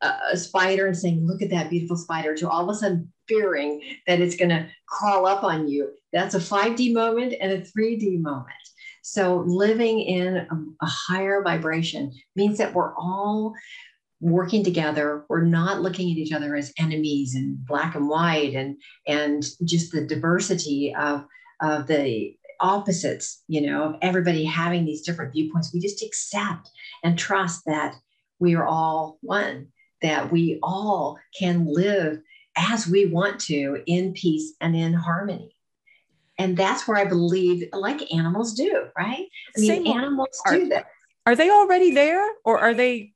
a, 0.00 0.36
spider 0.36 0.86
and 0.86 0.96
saying, 0.96 1.26
"Look 1.26 1.42
at 1.42 1.50
that 1.50 1.70
beautiful 1.70 1.96
spider," 1.96 2.34
to 2.36 2.48
all 2.48 2.68
of 2.68 2.74
a 2.74 2.78
sudden 2.78 3.12
fearing 3.28 3.82
that 4.06 4.20
it's 4.20 4.36
going 4.36 4.50
to 4.50 4.66
crawl 4.86 5.26
up 5.26 5.44
on 5.44 5.68
you. 5.68 5.90
That's 6.12 6.34
a 6.34 6.40
5D 6.40 6.94
moment 6.94 7.34
and 7.40 7.52
a 7.52 7.60
3D 7.60 8.20
moment. 8.20 8.54
So 9.02 9.44
living 9.46 10.00
in 10.00 10.36
a, 10.36 10.46
a 10.82 10.86
higher 10.86 11.42
vibration 11.42 12.12
means 12.36 12.58
that 12.58 12.74
we're 12.74 12.94
all 12.94 13.54
working 14.20 14.64
together 14.64 15.24
we're 15.28 15.44
not 15.44 15.80
looking 15.80 16.10
at 16.10 16.16
each 16.16 16.32
other 16.32 16.56
as 16.56 16.72
enemies 16.78 17.34
and 17.34 17.64
black 17.64 17.94
and 17.94 18.08
white 18.08 18.54
and 18.54 18.76
and 19.06 19.44
just 19.64 19.92
the 19.92 20.04
diversity 20.04 20.94
of 20.98 21.24
of 21.60 21.86
the 21.86 22.34
opposites 22.60 23.42
you 23.48 23.60
know 23.60 23.84
of 23.84 23.96
everybody 24.02 24.44
having 24.44 24.84
these 24.84 25.02
different 25.02 25.32
viewpoints. 25.32 25.72
We 25.72 25.80
just 25.80 26.02
accept 26.02 26.70
and 27.02 27.18
trust 27.18 27.62
that 27.66 27.94
we 28.38 28.54
are 28.54 28.66
all 28.66 29.18
one 29.20 29.68
that 30.02 30.30
we 30.30 30.58
all 30.62 31.18
can 31.36 31.66
live 31.66 32.20
as 32.56 32.86
we 32.86 33.06
want 33.06 33.40
to 33.40 33.82
in 33.86 34.12
peace 34.12 34.54
and 34.60 34.76
in 34.76 34.94
harmony. 34.94 35.54
And 36.38 36.56
that's 36.56 36.86
where 36.86 36.96
i 36.96 37.04
believe 37.04 37.68
like 37.72 38.12
animals 38.12 38.54
do 38.54 38.86
right? 38.96 39.26
I 39.56 39.60
mean 39.60 39.84
Same. 39.84 39.86
animals 39.86 40.40
are, 40.46 40.52
do 40.52 40.68
that. 40.68 40.86
are 41.26 41.36
they 41.36 41.50
already 41.50 41.92
there 41.92 42.26
or 42.44 42.58
are 42.58 42.74
they 42.74 43.12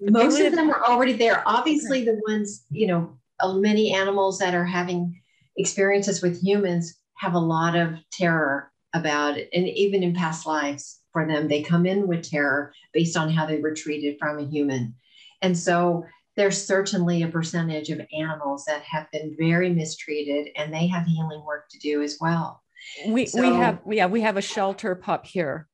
most 0.00 0.40
of 0.40 0.54
them 0.54 0.70
are 0.70 0.84
already 0.84 1.12
there. 1.12 1.42
Obviously, 1.46 2.04
the 2.04 2.20
ones, 2.28 2.64
you 2.70 2.86
know, 2.86 3.18
uh, 3.40 3.54
many 3.54 3.92
animals 3.92 4.38
that 4.38 4.54
are 4.54 4.64
having 4.64 5.20
experiences 5.56 6.22
with 6.22 6.42
humans 6.42 6.96
have 7.16 7.34
a 7.34 7.38
lot 7.38 7.76
of 7.76 7.94
terror 8.12 8.70
about 8.94 9.36
it. 9.36 9.48
And 9.52 9.68
even 9.68 10.02
in 10.02 10.14
past 10.14 10.46
lives 10.46 11.00
for 11.12 11.26
them, 11.26 11.48
they 11.48 11.62
come 11.62 11.86
in 11.86 12.06
with 12.06 12.28
terror 12.28 12.72
based 12.92 13.16
on 13.16 13.30
how 13.30 13.46
they 13.46 13.58
were 13.58 13.74
treated 13.74 14.16
from 14.18 14.38
a 14.38 14.46
human. 14.46 14.94
And 15.42 15.56
so 15.56 16.04
there's 16.36 16.64
certainly 16.64 17.22
a 17.22 17.28
percentage 17.28 17.90
of 17.90 18.00
animals 18.16 18.64
that 18.66 18.82
have 18.82 19.10
been 19.10 19.36
very 19.38 19.70
mistreated 19.70 20.48
and 20.56 20.72
they 20.72 20.86
have 20.86 21.06
healing 21.06 21.44
work 21.44 21.68
to 21.70 21.78
do 21.78 22.02
as 22.02 22.18
well. 22.20 22.62
We, 23.06 23.26
so, 23.26 23.40
we 23.42 23.48
have 23.48 23.80
yeah 23.86 24.06
we 24.06 24.22
have 24.22 24.38
a 24.38 24.42
shelter 24.42 24.94
pup 24.94 25.26
here 25.26 25.68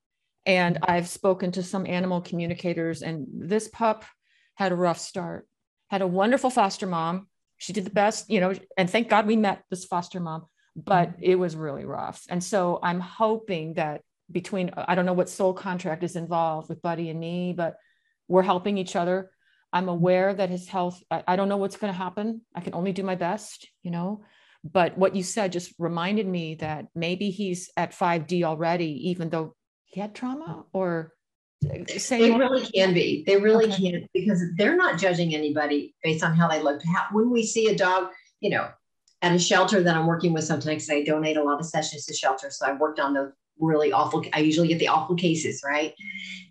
and 0.46 0.78
I've 0.82 1.08
spoken 1.08 1.50
to 1.52 1.62
some 1.62 1.86
animal 1.86 2.20
communicators, 2.20 3.02
and 3.02 3.26
this 3.34 3.68
pup 3.68 4.04
had 4.54 4.70
a 4.70 4.76
rough 4.76 4.98
start, 4.98 5.46
had 5.90 6.02
a 6.02 6.06
wonderful 6.06 6.50
foster 6.50 6.86
mom. 6.86 7.26
She 7.58 7.72
did 7.72 7.84
the 7.84 7.90
best, 7.90 8.30
you 8.30 8.40
know, 8.40 8.54
and 8.76 8.88
thank 8.88 9.08
God 9.08 9.26
we 9.26 9.36
met 9.36 9.64
this 9.70 9.84
foster 9.84 10.20
mom, 10.20 10.46
but 10.76 11.10
mm-hmm. 11.10 11.22
it 11.22 11.34
was 11.38 11.56
really 11.56 11.84
rough. 11.84 12.22
And 12.28 12.42
so 12.42 12.78
I'm 12.80 13.00
hoping 13.00 13.74
that 13.74 14.02
between, 14.30 14.70
I 14.76 14.94
don't 14.94 15.06
know 15.06 15.12
what 15.12 15.28
soul 15.28 15.52
contract 15.52 16.04
is 16.04 16.16
involved 16.16 16.68
with 16.68 16.82
Buddy 16.82 17.10
and 17.10 17.18
me, 17.18 17.52
but 17.52 17.76
we're 18.28 18.42
helping 18.42 18.78
each 18.78 18.94
other. 18.94 19.30
I'm 19.72 19.88
aware 19.88 20.32
that 20.32 20.50
his 20.50 20.68
health, 20.68 21.02
I, 21.10 21.24
I 21.26 21.36
don't 21.36 21.48
know 21.48 21.56
what's 21.56 21.76
going 21.76 21.92
to 21.92 21.98
happen. 21.98 22.42
I 22.54 22.60
can 22.60 22.74
only 22.74 22.92
do 22.92 23.02
my 23.02 23.16
best, 23.16 23.68
you 23.82 23.90
know. 23.90 24.22
But 24.64 24.96
what 24.96 25.16
you 25.16 25.22
said 25.22 25.52
just 25.52 25.74
reminded 25.78 26.26
me 26.26 26.56
that 26.56 26.86
maybe 26.94 27.30
he's 27.30 27.70
at 27.76 27.92
5D 27.92 28.42
already, 28.42 29.10
even 29.10 29.28
though 29.28 29.55
get 29.96 30.14
trauma 30.14 30.64
or 30.74 31.14
uh, 31.64 31.78
say 31.96 32.20
they 32.20 32.36
really 32.36 32.66
can 32.66 32.92
be 32.92 33.24
they 33.26 33.38
really 33.38 33.64
okay. 33.72 33.92
can 33.92 34.08
because 34.12 34.42
they're 34.58 34.76
not 34.76 34.98
judging 34.98 35.34
anybody 35.34 35.94
based 36.02 36.22
on 36.22 36.36
how 36.36 36.46
they 36.46 36.62
look 36.62 36.82
how, 36.84 37.06
when 37.12 37.30
we 37.30 37.42
see 37.42 37.68
a 37.68 37.74
dog 37.74 38.10
you 38.40 38.50
know 38.50 38.68
at 39.22 39.34
a 39.34 39.38
shelter 39.38 39.82
that 39.82 39.96
i'm 39.96 40.06
working 40.06 40.34
with 40.34 40.44
sometimes 40.44 40.90
i 40.90 41.02
donate 41.02 41.38
a 41.38 41.42
lot 41.42 41.58
of 41.58 41.64
sessions 41.64 42.04
to 42.04 42.12
shelters 42.12 42.58
so 42.58 42.66
i've 42.66 42.78
worked 42.78 43.00
on 43.00 43.14
those 43.14 43.32
really 43.58 43.92
awful 43.92 44.24
i 44.32 44.40
usually 44.40 44.68
get 44.68 44.78
the 44.78 44.88
awful 44.88 45.16
cases 45.16 45.62
right 45.64 45.94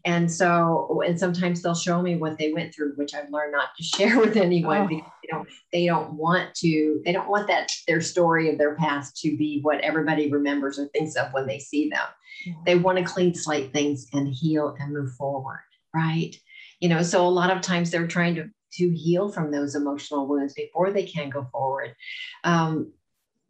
and 0.06 0.32
so 0.32 1.02
and 1.06 1.20
sometimes 1.20 1.62
they'll 1.62 1.76
show 1.76 2.02
me 2.02 2.16
what 2.16 2.38
they 2.38 2.52
went 2.54 2.74
through 2.74 2.94
which 2.96 3.14
i've 3.14 3.30
learned 3.30 3.52
not 3.52 3.70
to 3.78 3.84
share 3.98 4.20
with 4.20 4.38
anyone 4.38 4.82
oh. 4.82 4.88
because 4.88 5.12
they 5.22 5.28
don't 5.30 5.50
they 5.72 5.86
don't 5.86 6.14
want 6.14 6.54
to 6.56 7.02
they 7.06 7.12
don't 7.12 7.30
want 7.30 7.48
that 7.48 7.70
their 7.88 8.02
story 8.02 8.50
of 8.50 8.58
their 8.58 8.76
past 8.76 9.18
to 9.18 9.36
be 9.38 9.60
what 9.62 9.80
everybody 9.82 10.32
remembers 10.32 10.80
or 10.80 10.88
thinks 10.88 11.16
of 11.16 11.32
when 11.34 11.46
they 11.46 11.60
see 11.60 11.90
them 11.90 12.08
mm-hmm. 12.48 12.60
they 12.66 12.76
want 12.76 12.98
to 12.98 13.04
clean 13.04 13.34
slate 13.34 13.72
things 13.72 14.08
and 14.14 14.28
heal 14.28 14.76
and 14.80 14.94
move 14.94 15.12
forward 15.14 15.64
right 15.94 16.36
you 16.80 16.90
know 16.90 17.02
so 17.02 17.26
a 17.26 17.28
lot 17.28 17.56
of 17.56 17.62
times 17.62 17.92
they're 17.92 18.08
trying 18.08 18.36
to 18.36 18.50
to 18.74 18.90
heal 18.90 19.32
from 19.32 19.52
those 19.52 19.76
emotional 19.76 20.28
wounds 20.28 20.54
before 20.54 20.92
they 20.92 21.06
can 21.06 21.30
go 21.30 21.48
forward 21.52 21.96
um, 22.44 22.92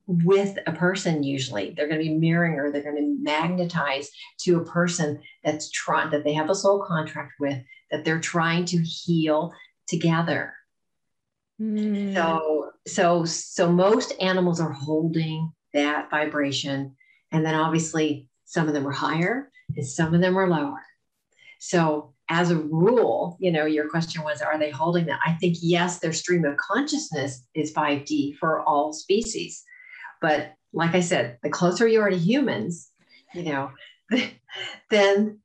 with 0.07 0.57
a 0.67 0.71
person 0.71 1.23
usually. 1.23 1.73
They're 1.75 1.87
going 1.87 1.99
to 1.99 2.07
be 2.07 2.13
mirroring 2.13 2.59
or 2.59 2.71
they're 2.71 2.83
going 2.83 2.95
to 2.95 3.23
magnetize 3.23 4.09
to 4.41 4.57
a 4.57 4.65
person 4.65 5.21
that's 5.43 5.71
trying 5.71 6.11
that 6.11 6.23
they 6.23 6.33
have 6.33 6.49
a 6.49 6.55
soul 6.55 6.83
contract 6.85 7.33
with 7.39 7.61
that 7.91 8.05
they're 8.05 8.19
trying 8.19 8.65
to 8.65 8.77
heal 8.81 9.53
together. 9.87 10.53
Mm. 11.61 12.13
so 12.13 12.71
so 12.85 13.23
so 13.23 13.71
most 13.71 14.13
animals 14.19 14.59
are 14.59 14.73
holding 14.73 15.53
that 15.73 16.09
vibration 16.09 16.93
and 17.31 17.45
then 17.45 17.55
obviously 17.55 18.27
some 18.43 18.67
of 18.67 18.73
them 18.73 18.85
are 18.85 18.91
higher 18.91 19.49
and 19.73 19.87
some 19.87 20.13
of 20.13 20.19
them 20.19 20.37
are 20.37 20.49
lower. 20.49 20.81
So 21.59 22.13
as 22.29 22.51
a 22.51 22.57
rule 22.57 23.37
you 23.39 23.53
know 23.53 23.65
your 23.65 23.89
question 23.89 24.21
was 24.21 24.41
are 24.41 24.59
they 24.59 24.69
holding 24.69 25.05
that? 25.05 25.21
I 25.25 25.31
think 25.33 25.55
yes 25.61 25.99
their 25.99 26.11
stream 26.11 26.43
of 26.43 26.57
consciousness 26.57 27.45
is 27.53 27.73
5d 27.73 28.35
for 28.35 28.59
all 28.63 28.91
species 28.91 29.63
but 30.21 30.53
like 30.73 30.93
I 30.93 30.99
said, 30.99 31.37
the 31.41 31.49
closer 31.49 31.87
you 31.87 32.01
are 32.01 32.09
to 32.09 32.17
humans, 32.17 32.91
you 33.33 33.43
know, 33.43 33.71
then 34.89 35.39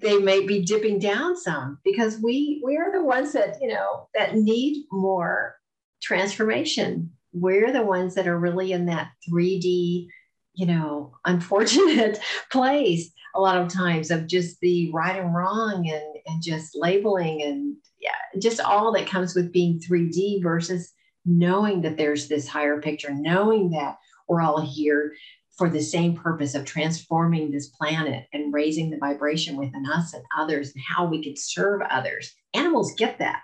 they 0.00 0.18
may 0.18 0.46
be 0.46 0.64
dipping 0.64 0.98
down 0.98 1.36
some 1.36 1.78
because 1.84 2.18
we 2.22 2.62
we 2.64 2.76
are 2.76 2.90
the 2.90 3.04
ones 3.04 3.32
that 3.32 3.58
you 3.60 3.68
know 3.68 4.08
that 4.14 4.34
need 4.34 4.86
more 4.90 5.56
transformation. 6.02 7.10
We're 7.32 7.72
the 7.72 7.84
ones 7.84 8.14
that 8.14 8.26
are 8.26 8.38
really 8.38 8.72
in 8.72 8.86
that 8.86 9.10
3D, 9.28 10.08
you 10.54 10.66
know, 10.66 11.14
unfortunate 11.24 12.18
place 12.50 13.12
a 13.34 13.40
lot 13.40 13.58
of 13.58 13.68
times 13.68 14.10
of 14.10 14.26
just 14.26 14.58
the 14.60 14.90
right 14.92 15.20
and 15.20 15.34
wrong 15.34 15.88
and 15.88 16.02
and 16.26 16.42
just 16.42 16.74
labeling 16.74 17.42
and 17.42 17.76
yeah, 18.00 18.10
just 18.40 18.60
all 18.60 18.92
that 18.92 19.06
comes 19.06 19.34
with 19.34 19.52
being 19.52 19.78
3D 19.78 20.42
versus 20.42 20.92
knowing 21.26 21.82
that 21.82 21.96
there's 21.98 22.28
this 22.28 22.48
higher 22.48 22.80
picture, 22.80 23.12
knowing 23.12 23.70
that 23.70 23.96
we're 24.30 24.40
all 24.40 24.60
here 24.60 25.12
for 25.58 25.68
the 25.68 25.82
same 25.82 26.16
purpose 26.16 26.54
of 26.54 26.64
transforming 26.64 27.50
this 27.50 27.68
planet 27.68 28.24
and 28.32 28.54
raising 28.54 28.88
the 28.88 28.96
vibration 28.96 29.56
within 29.56 29.84
us 29.86 30.14
and 30.14 30.22
others 30.38 30.72
and 30.74 30.82
how 30.88 31.04
we 31.04 31.22
could 31.22 31.36
serve 31.36 31.82
others. 31.90 32.32
Animals 32.54 32.94
get 32.96 33.18
that. 33.18 33.42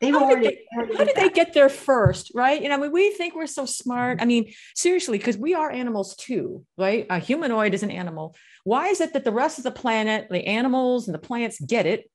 They've 0.00 0.14
how 0.14 0.24
already, 0.24 0.46
did 0.46 0.54
they, 0.54 0.96
how 0.96 1.04
did 1.04 1.16
they 1.16 1.28
get 1.28 1.52
there 1.52 1.68
first, 1.68 2.32
right? 2.34 2.62
You 2.62 2.70
know, 2.70 2.76
I 2.76 2.78
mean, 2.78 2.92
we 2.92 3.10
think 3.10 3.34
we're 3.34 3.46
so 3.46 3.66
smart. 3.66 4.22
I 4.22 4.24
mean, 4.24 4.50
seriously, 4.74 5.18
because 5.18 5.36
we 5.36 5.52
are 5.52 5.70
animals 5.70 6.16
too, 6.16 6.64
right? 6.78 7.06
A 7.10 7.18
humanoid 7.18 7.74
is 7.74 7.82
an 7.82 7.90
animal. 7.90 8.34
Why 8.64 8.86
is 8.86 9.02
it 9.02 9.12
that 9.12 9.24
the 9.24 9.32
rest 9.32 9.58
of 9.58 9.64
the 9.64 9.70
planet, 9.70 10.28
the 10.30 10.46
animals 10.46 11.06
and 11.06 11.14
the 11.14 11.18
plants 11.18 11.60
get 11.60 11.84
it? 11.84 12.10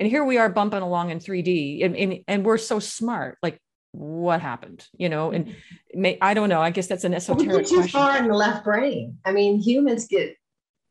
And 0.00 0.08
here 0.08 0.24
we 0.24 0.38
are 0.38 0.48
bumping 0.48 0.82
along 0.82 1.10
in 1.10 1.20
3D 1.20 1.84
and, 1.84 1.94
and, 1.94 2.18
and 2.26 2.44
we're 2.44 2.58
so 2.58 2.80
smart. 2.80 3.38
Like, 3.42 3.60
what 3.92 4.40
happened 4.40 4.86
you 4.96 5.08
know 5.08 5.30
and 5.30 5.46
mm-hmm. 5.46 6.00
may, 6.00 6.18
i 6.20 6.32
don't 6.32 6.48
know 6.48 6.60
i 6.60 6.70
guess 6.70 6.86
that's 6.86 7.04
an 7.04 7.14
esoteric 7.14 7.56
we 7.56 7.64
too 7.64 7.76
question. 7.76 8.00
far 8.00 8.16
in 8.18 8.28
the 8.28 8.34
left 8.34 8.64
brain 8.64 9.18
i 9.24 9.32
mean 9.32 9.60
humans 9.60 10.06
get 10.06 10.36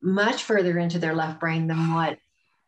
much 0.01 0.43
further 0.43 0.77
into 0.77 0.99
their 0.99 1.15
left 1.15 1.39
brain 1.39 1.67
than 1.67 1.93
what 1.93 2.17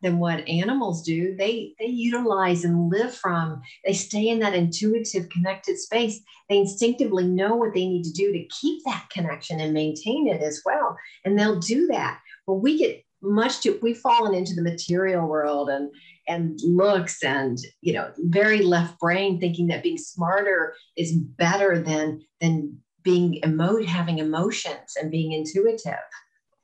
than 0.00 0.18
what 0.18 0.46
animals 0.48 1.02
do 1.02 1.34
they 1.36 1.74
they 1.78 1.86
utilize 1.86 2.64
and 2.64 2.90
live 2.90 3.14
from 3.14 3.60
they 3.84 3.92
stay 3.92 4.28
in 4.28 4.38
that 4.38 4.54
intuitive 4.54 5.28
connected 5.28 5.78
space 5.78 6.20
they 6.48 6.58
instinctively 6.58 7.26
know 7.26 7.54
what 7.54 7.74
they 7.74 7.86
need 7.86 8.02
to 8.02 8.12
do 8.12 8.32
to 8.32 8.48
keep 8.60 8.82
that 8.84 9.06
connection 9.10 9.60
and 9.60 9.72
maintain 9.74 10.26
it 10.28 10.42
as 10.42 10.62
well 10.64 10.96
and 11.24 11.38
they'll 11.38 11.60
do 11.60 11.86
that 11.86 12.18
but 12.46 12.54
we 12.54 12.78
get 12.78 13.04
much 13.22 13.60
too 13.60 13.78
we've 13.82 13.98
fallen 13.98 14.34
into 14.34 14.54
the 14.54 14.62
material 14.62 15.26
world 15.26 15.70
and 15.70 15.90
and 16.28 16.58
looks 16.62 17.22
and 17.22 17.58
you 17.80 17.92
know 17.92 18.10
very 18.18 18.62
left 18.62 18.98
brain 18.98 19.40
thinking 19.40 19.66
that 19.68 19.82
being 19.82 19.98
smarter 19.98 20.74
is 20.96 21.16
better 21.16 21.80
than 21.80 22.20
than 22.40 22.78
being 23.02 23.40
emo 23.44 23.82
having 23.84 24.18
emotions 24.18 24.94
and 25.00 25.10
being 25.10 25.32
intuitive. 25.32 25.98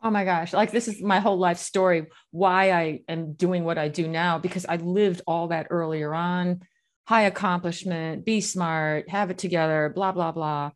Oh 0.03 0.11
my 0.11 0.25
gosh. 0.25 0.53
Like 0.53 0.71
this 0.71 0.87
is 0.87 1.03
my 1.03 1.19
whole 1.19 1.39
life 1.39 1.59
story 1.59 2.07
why 2.31 2.71
i 2.71 3.01
am 3.09 3.33
doing 3.33 3.65
what 3.65 3.79
i 3.79 3.89
do 3.89 4.07
now 4.07 4.39
because 4.39 4.65
i 4.67 4.77
lived 4.77 5.23
all 5.27 5.49
that 5.49 5.67
earlier 5.71 6.15
on. 6.15 6.61
High 7.07 7.23
accomplishment 7.23 8.25
be 8.25 8.41
smart 8.41 9.09
have 9.09 9.31
it 9.31 9.39
together 9.39 9.93
blah 9.95 10.13
blah 10.13 10.33
blah. 10.33 10.71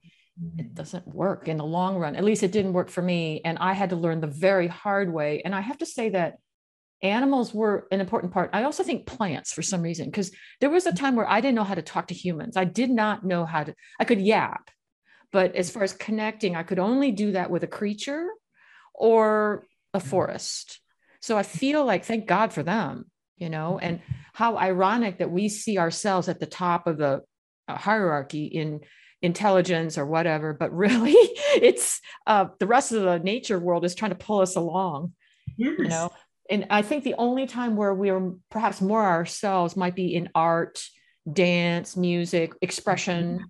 It 0.58 0.64
mm-hmm. 0.64 0.74
doesn't 0.74 1.06
work 1.06 1.46
in 1.46 1.58
the 1.58 1.64
long 1.64 1.96
run. 1.98 2.16
At 2.16 2.24
least 2.24 2.42
it 2.42 2.52
didn't 2.52 2.72
work 2.72 2.90
for 2.90 3.02
me 3.02 3.40
and 3.44 3.58
i 3.58 3.74
had 3.74 3.90
to 3.90 3.96
learn 3.96 4.20
the 4.20 4.26
very 4.26 4.66
hard 4.66 5.12
way. 5.12 5.42
And 5.44 5.54
i 5.54 5.60
have 5.60 5.78
to 5.78 5.86
say 5.86 6.10
that 6.10 6.38
animals 7.02 7.52
were 7.52 7.88
an 7.90 8.00
important 8.00 8.32
part. 8.32 8.50
I 8.52 8.62
also 8.62 8.82
think 8.82 9.06
plants 9.06 9.52
for 9.52 9.62
some 9.62 9.82
reason, 9.82 10.06
because 10.06 10.30
there 10.60 10.70
was 10.70 10.86
a 10.86 10.92
time 10.92 11.16
where 11.16 11.28
I 11.28 11.40
didn't 11.40 11.56
know 11.56 11.64
how 11.64 11.74
to 11.74 11.82
talk 11.82 12.08
to 12.08 12.14
humans. 12.14 12.56
I 12.56 12.64
did 12.64 12.90
not 12.90 13.24
know 13.24 13.44
how 13.44 13.64
to, 13.64 13.74
I 13.98 14.04
could 14.04 14.20
yap, 14.20 14.70
But 15.32 15.56
as 15.56 15.70
far 15.70 15.82
as 15.82 15.92
connecting, 15.92 16.54
I 16.54 16.62
could 16.62 16.78
only 16.78 17.10
do 17.10 17.32
that 17.32 17.50
with 17.50 17.64
a 17.64 17.68
creature 17.68 18.28
or 18.94 19.64
a 19.92 20.00
forest. 20.00 20.80
So 21.20 21.36
I 21.36 21.42
feel 21.42 21.84
like, 21.84 22.04
thank 22.04 22.26
God 22.26 22.52
for 22.52 22.62
them, 22.62 23.06
you 23.36 23.50
know, 23.50 23.78
and 23.78 24.00
how 24.32 24.56
ironic 24.56 25.18
that 25.18 25.30
we 25.30 25.48
see 25.48 25.78
ourselves 25.78 26.28
at 26.28 26.40
the 26.40 26.46
top 26.46 26.86
of 26.86 26.98
the 26.98 27.22
uh, 27.68 27.76
hierarchy 27.76 28.44
in 28.46 28.80
intelligence 29.22 29.98
or 29.98 30.06
whatever, 30.06 30.52
but 30.52 30.72
really 30.76 31.14
it's 31.54 32.00
uh, 32.26 32.46
the 32.58 32.66
rest 32.66 32.92
of 32.92 33.02
the 33.02 33.18
nature 33.18 33.58
world 33.58 33.84
is 33.84 33.94
trying 33.94 34.10
to 34.10 34.16
pull 34.16 34.40
us 34.40 34.56
along, 34.56 35.12
yes. 35.56 35.74
you 35.78 35.88
know. 35.88 36.10
And 36.50 36.66
I 36.70 36.82
think 36.82 37.04
the 37.04 37.14
only 37.14 37.46
time 37.46 37.76
where 37.76 37.94
we're 37.94 38.32
perhaps 38.50 38.80
more 38.80 39.04
ourselves 39.04 39.76
might 39.76 39.94
be 39.94 40.14
in 40.14 40.28
art, 40.34 40.82
dance, 41.30 41.96
music, 41.96 42.52
expression, 42.60 43.44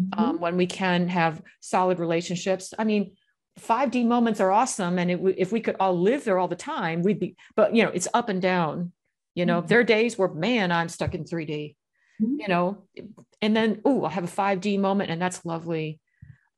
mm-hmm. 0.00 0.20
um, 0.20 0.40
when 0.40 0.56
we 0.56 0.66
can 0.66 1.08
have 1.08 1.42
solid 1.60 1.98
relationships. 1.98 2.74
I 2.78 2.84
mean, 2.84 3.16
5D 3.60 4.06
moments 4.06 4.40
are 4.40 4.50
awesome. 4.50 4.98
And 4.98 5.10
it, 5.10 5.20
if 5.36 5.52
we 5.52 5.60
could 5.60 5.76
all 5.78 5.98
live 5.98 6.24
there 6.24 6.38
all 6.38 6.48
the 6.48 6.56
time, 6.56 7.02
we'd 7.02 7.20
be, 7.20 7.36
but 7.54 7.74
you 7.74 7.84
know, 7.84 7.90
it's 7.90 8.08
up 8.14 8.28
and 8.28 8.40
down. 8.40 8.92
You 9.34 9.46
know, 9.46 9.58
mm-hmm. 9.58 9.68
there 9.68 9.80
are 9.80 9.84
days 9.84 10.18
where, 10.18 10.28
man, 10.28 10.72
I'm 10.72 10.88
stuck 10.88 11.14
in 11.14 11.24
3D, 11.24 11.76
mm-hmm. 12.20 12.40
you 12.40 12.48
know, 12.48 12.84
and 13.40 13.56
then, 13.56 13.80
oh, 13.84 14.04
I'll 14.04 14.10
have 14.10 14.24
a 14.24 14.26
5D 14.26 14.78
moment 14.78 15.10
and 15.10 15.20
that's 15.20 15.44
lovely. 15.44 16.00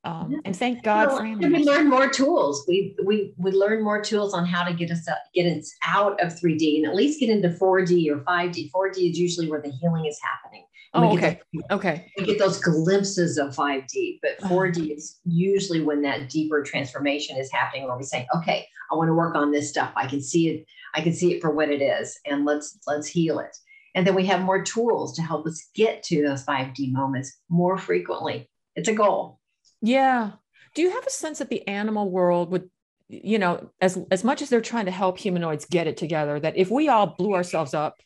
Um, 0.04 0.40
and 0.44 0.54
thank 0.54 0.82
God 0.82 1.08
well, 1.08 1.18
for 1.18 1.24
we 1.24 1.64
learn 1.64 1.88
more 1.88 2.10
tools. 2.10 2.64
We 2.68 2.94
we 3.04 3.32
we 3.38 3.52
learn 3.52 3.82
more 3.82 4.02
tools 4.02 4.34
on 4.34 4.44
how 4.44 4.62
to 4.62 4.74
get 4.74 4.90
us 4.90 5.08
get 5.34 5.46
us 5.46 5.72
out 5.82 6.22
of 6.22 6.34
3D 6.34 6.76
and 6.76 6.86
at 6.86 6.94
least 6.94 7.20
get 7.20 7.30
into 7.30 7.48
4D 7.48 8.10
or 8.10 8.18
5D. 8.18 8.70
4D 8.70 9.10
is 9.10 9.18
usually 9.18 9.48
where 9.48 9.62
the 9.62 9.70
healing 9.70 10.04
is 10.04 10.18
happening. 10.22 10.66
Oh, 10.92 11.14
okay. 11.14 11.40
Those, 11.52 11.64
okay. 11.70 12.12
We 12.18 12.24
get 12.24 12.38
those 12.38 12.60
glimpses 12.60 13.36
of 13.36 13.54
5D, 13.56 14.20
but 14.22 14.38
4D 14.48 14.94
is 14.96 15.18
usually 15.24 15.80
when 15.80 16.02
that 16.02 16.28
deeper 16.28 16.62
transformation 16.62 17.36
is 17.36 17.50
happening 17.50 17.84
where 17.84 17.96
we 17.96 18.04
say, 18.04 18.26
okay, 18.36 18.68
I 18.92 18.94
want 18.94 19.08
to 19.08 19.14
work 19.14 19.34
on 19.34 19.50
this 19.50 19.70
stuff. 19.70 19.92
I 19.96 20.06
can 20.06 20.20
see 20.20 20.50
it, 20.50 20.66
I 20.94 21.00
can 21.00 21.12
see 21.12 21.32
it 21.32 21.40
for 21.40 21.50
what 21.50 21.70
it 21.70 21.82
is, 21.82 22.18
and 22.26 22.44
let's 22.44 22.78
let's 22.86 23.08
heal 23.08 23.38
it. 23.40 23.56
And 23.94 24.06
then 24.06 24.14
we 24.14 24.26
have 24.26 24.42
more 24.42 24.62
tools 24.62 25.14
to 25.16 25.22
help 25.22 25.46
us 25.46 25.70
get 25.74 26.02
to 26.04 26.22
those 26.22 26.44
5D 26.44 26.92
moments 26.92 27.38
more 27.48 27.78
frequently. 27.78 28.50
It's 28.76 28.88
a 28.88 28.94
goal. 28.94 29.40
Yeah. 29.84 30.32
Do 30.74 30.82
you 30.82 30.90
have 30.90 31.06
a 31.06 31.10
sense 31.10 31.38
that 31.38 31.50
the 31.50 31.66
animal 31.68 32.10
world 32.10 32.50
would 32.50 32.70
you 33.08 33.38
know 33.38 33.70
as 33.82 33.98
as 34.10 34.24
much 34.24 34.40
as 34.40 34.48
they're 34.48 34.62
trying 34.62 34.86
to 34.86 34.90
help 34.90 35.18
humanoids 35.18 35.66
get 35.66 35.86
it 35.86 35.98
together 35.98 36.40
that 36.40 36.56
if 36.56 36.70
we 36.70 36.88
all 36.88 37.06
blew 37.06 37.34
ourselves 37.34 37.74
up 37.74 38.00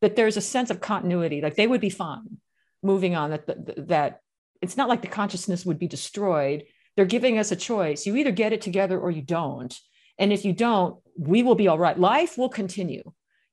that 0.00 0.14
there's 0.14 0.36
a 0.36 0.40
sense 0.40 0.70
of 0.70 0.80
continuity 0.80 1.40
like 1.40 1.56
they 1.56 1.66
would 1.66 1.80
be 1.80 1.90
fine 1.90 2.38
moving 2.80 3.16
on 3.16 3.30
that 3.30 3.46
that, 3.48 3.88
that 3.88 4.20
it's 4.62 4.76
not 4.76 4.88
like 4.88 5.02
the 5.02 5.08
consciousness 5.08 5.66
would 5.66 5.78
be 5.78 5.88
destroyed. 5.88 6.64
They're 6.94 7.04
giving 7.04 7.38
us 7.38 7.50
a 7.52 7.56
choice. 7.56 8.06
You 8.06 8.16
either 8.16 8.30
get 8.30 8.52
it 8.52 8.62
together 8.62 8.98
or 8.98 9.10
you 9.10 9.20
don't. 9.20 9.76
And 10.16 10.32
if 10.32 10.44
you 10.44 10.52
don't 10.52 10.96
we 11.18 11.42
will 11.42 11.56
be 11.56 11.66
all 11.66 11.78
right. 11.78 11.98
Life 11.98 12.38
will 12.38 12.48
continue 12.48 13.02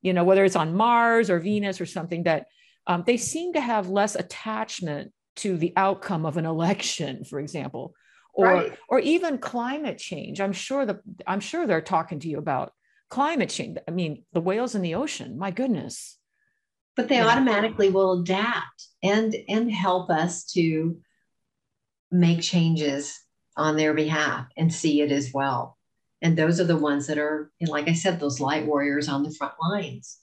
you 0.04 0.14
know 0.14 0.24
whether 0.24 0.46
it's 0.46 0.56
on 0.56 0.76
mars 0.76 1.32
or 1.32 1.40
venus 1.40 1.82
or 1.82 1.88
something 1.88 2.24
that 2.24 2.46
um, 2.86 3.04
they 3.08 3.18
seem 3.18 3.54
to 3.54 3.62
have 3.62 3.90
less 3.90 4.16
attachment 4.16 5.12
to 5.38 5.58
the 5.58 5.74
outcome 5.76 6.26
of 6.26 6.38
an 6.38 6.46
election 6.46 7.24
for 7.24 7.39
example 7.39 7.96
or 8.34 8.46
right. 8.46 8.78
or 8.89 9.00
even 9.00 9.38
climate 9.38 9.98
change. 9.98 10.41
I'm 10.41 10.54
sure 10.54 10.86
the 10.86 11.00
i'm 11.28 11.39
sure 11.39 11.65
they're 11.67 11.82
talking 11.82 12.19
to 12.19 12.28
you 12.28 12.38
about 12.38 12.74
climate 13.10 13.50
change. 13.50 13.78
I 13.88 13.91
mean 13.91 14.24
the 14.34 14.41
whales 14.41 14.76
in 14.76 14.82
the 14.82 14.96
ocean 14.96 15.38
my 15.38 15.52
goodness. 15.52 16.17
But 16.96 17.08
they 17.10 17.15
yeah. 17.15 17.28
automatically 17.28 17.89
will 17.89 18.22
adapt 18.22 18.88
and 19.02 19.36
and 19.48 19.72
help 19.72 20.10
us 20.10 20.46
to 20.54 21.00
make 22.12 22.41
changes 22.41 23.19
on 23.56 23.78
their 23.78 23.93
behalf 23.93 24.48
and 24.58 24.74
see 24.74 25.02
it 25.02 25.12
as 25.12 25.32
well. 25.34 25.78
And 26.22 26.38
those 26.38 26.60
are 26.60 26.65
the 26.65 26.78
ones 26.78 27.08
that 27.08 27.17
are 27.17 27.52
like 27.62 27.88
i 27.88 27.93
said 27.93 28.19
those 28.19 28.39
light 28.39 28.65
warriors 28.65 29.10
on 29.10 29.24
the 29.24 29.32
front 29.32 29.54
lines 29.62 30.19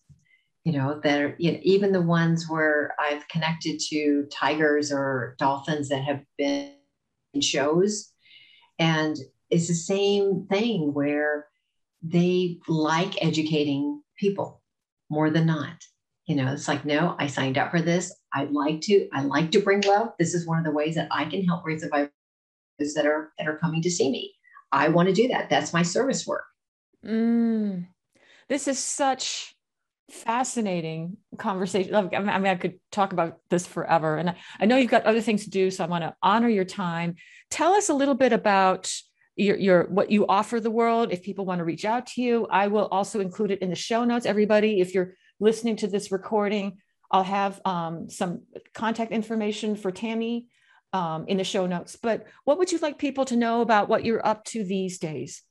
you 0.64 0.72
know 0.72 1.00
that 1.02 1.20
are 1.20 1.34
you 1.38 1.52
know, 1.52 1.58
even 1.62 1.92
the 1.92 2.02
ones 2.02 2.46
where 2.48 2.94
i've 2.98 3.26
connected 3.28 3.80
to 3.80 4.26
tigers 4.32 4.92
or 4.92 5.34
dolphins 5.38 5.88
that 5.88 6.02
have 6.02 6.20
been 6.36 6.74
in 7.34 7.40
shows. 7.40 8.12
And 8.78 9.16
it's 9.50 9.68
the 9.68 9.74
same 9.74 10.46
thing 10.48 10.94
where 10.94 11.46
they 12.02 12.58
like 12.68 13.22
educating 13.22 14.02
people 14.16 14.62
more 15.10 15.30
than 15.30 15.46
not. 15.46 15.84
You 16.26 16.36
know 16.36 16.52
it's 16.52 16.68
like 16.68 16.84
no 16.84 17.16
i 17.18 17.26
signed 17.26 17.58
up 17.58 17.70
for 17.70 17.80
this. 17.80 18.14
I'd 18.32 18.52
like 18.52 18.80
to 18.82 19.08
i 19.12 19.22
like 19.22 19.50
to 19.52 19.60
bring 19.60 19.80
love. 19.82 20.12
This 20.18 20.34
is 20.34 20.46
one 20.46 20.58
of 20.58 20.64
the 20.64 20.70
ways 20.70 20.94
that 20.94 21.08
i 21.10 21.24
can 21.24 21.44
help 21.44 21.64
raise 21.64 21.82
the 21.82 21.88
vibration 21.88 22.12
that 22.94 23.06
are 23.06 23.32
that 23.38 23.48
are 23.48 23.58
coming 23.58 23.82
to 23.82 23.90
see 23.90 24.10
me. 24.10 24.32
I 24.72 24.88
want 24.88 25.08
to 25.08 25.14
do 25.14 25.28
that. 25.28 25.50
That's 25.50 25.72
my 25.72 25.82
service 25.82 26.26
work. 26.26 26.44
Mm, 27.04 27.88
this 28.48 28.68
is 28.68 28.78
such 28.78 29.56
fascinating 30.10 31.16
conversation 31.38 31.94
i 31.94 32.02
mean 32.02 32.46
i 32.46 32.54
could 32.54 32.78
talk 32.90 33.12
about 33.12 33.38
this 33.48 33.66
forever 33.66 34.16
and 34.16 34.34
i 34.58 34.66
know 34.66 34.76
you've 34.76 34.90
got 34.90 35.04
other 35.04 35.20
things 35.20 35.44
to 35.44 35.50
do 35.50 35.70
so 35.70 35.84
i 35.84 35.86
want 35.86 36.02
to 36.02 36.14
honor 36.22 36.48
your 36.48 36.64
time 36.64 37.14
tell 37.50 37.74
us 37.74 37.88
a 37.88 37.94
little 37.94 38.14
bit 38.14 38.32
about 38.32 38.92
your, 39.36 39.56
your 39.56 39.84
what 39.84 40.10
you 40.10 40.26
offer 40.26 40.60
the 40.60 40.70
world 40.70 41.12
if 41.12 41.22
people 41.22 41.46
want 41.46 41.60
to 41.60 41.64
reach 41.64 41.84
out 41.84 42.06
to 42.06 42.22
you 42.22 42.46
i 42.50 42.66
will 42.66 42.88
also 42.88 43.20
include 43.20 43.50
it 43.50 43.62
in 43.62 43.70
the 43.70 43.76
show 43.76 44.04
notes 44.04 44.26
everybody 44.26 44.80
if 44.80 44.94
you're 44.94 45.14
listening 45.40 45.76
to 45.76 45.88
this 45.88 46.12
recording, 46.12 46.78
I'll 47.10 47.24
have 47.24 47.60
um, 47.64 48.08
some 48.08 48.42
contact 48.74 49.10
information 49.10 49.74
for 49.74 49.90
Tammy 49.90 50.46
um, 50.92 51.24
in 51.26 51.38
the 51.38 51.44
show 51.44 51.66
notes. 51.66 51.96
But 52.00 52.26
what 52.44 52.58
would 52.58 52.70
you 52.70 52.78
like 52.78 52.98
people 52.98 53.24
to 53.26 53.36
know 53.36 53.62
about 53.62 53.88
what 53.88 54.04
you're 54.04 54.24
up 54.24 54.44
to 54.46 54.62
these 54.62 54.98
days? 54.98 55.42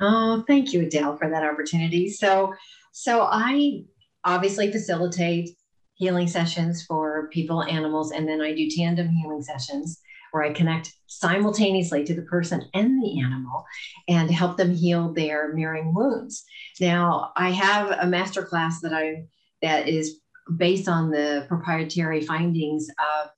Oh, 0.00 0.42
thank 0.46 0.72
you, 0.72 0.82
Adele, 0.82 1.16
for 1.16 1.30
that 1.30 1.44
opportunity. 1.44 2.10
So, 2.10 2.54
so 2.92 3.28
I 3.30 3.84
obviously 4.26 4.70
facilitate 4.70 5.48
healing 5.94 6.28
sessions 6.28 6.84
for 6.84 7.28
people, 7.32 7.62
animals, 7.62 8.10
and 8.12 8.28
then 8.28 8.42
I 8.42 8.54
do 8.54 8.68
tandem 8.68 9.08
healing 9.08 9.42
sessions 9.42 9.98
where 10.32 10.42
I 10.42 10.52
connect 10.52 10.92
simultaneously 11.06 12.04
to 12.04 12.14
the 12.14 12.22
person 12.22 12.62
and 12.74 13.02
the 13.02 13.20
animal 13.20 13.64
and 14.08 14.30
help 14.30 14.58
them 14.58 14.74
heal 14.74 15.14
their 15.14 15.54
mirroring 15.54 15.94
wounds. 15.94 16.44
Now, 16.80 17.32
I 17.36 17.50
have 17.50 17.90
a 18.00 18.06
master 18.06 18.42
class 18.42 18.80
that 18.82 18.92
I 18.92 19.24
that 19.62 19.88
is 19.88 20.20
based 20.54 20.88
on 20.88 21.10
the 21.10 21.46
proprietary 21.48 22.20
findings 22.20 22.88
of 22.98 23.30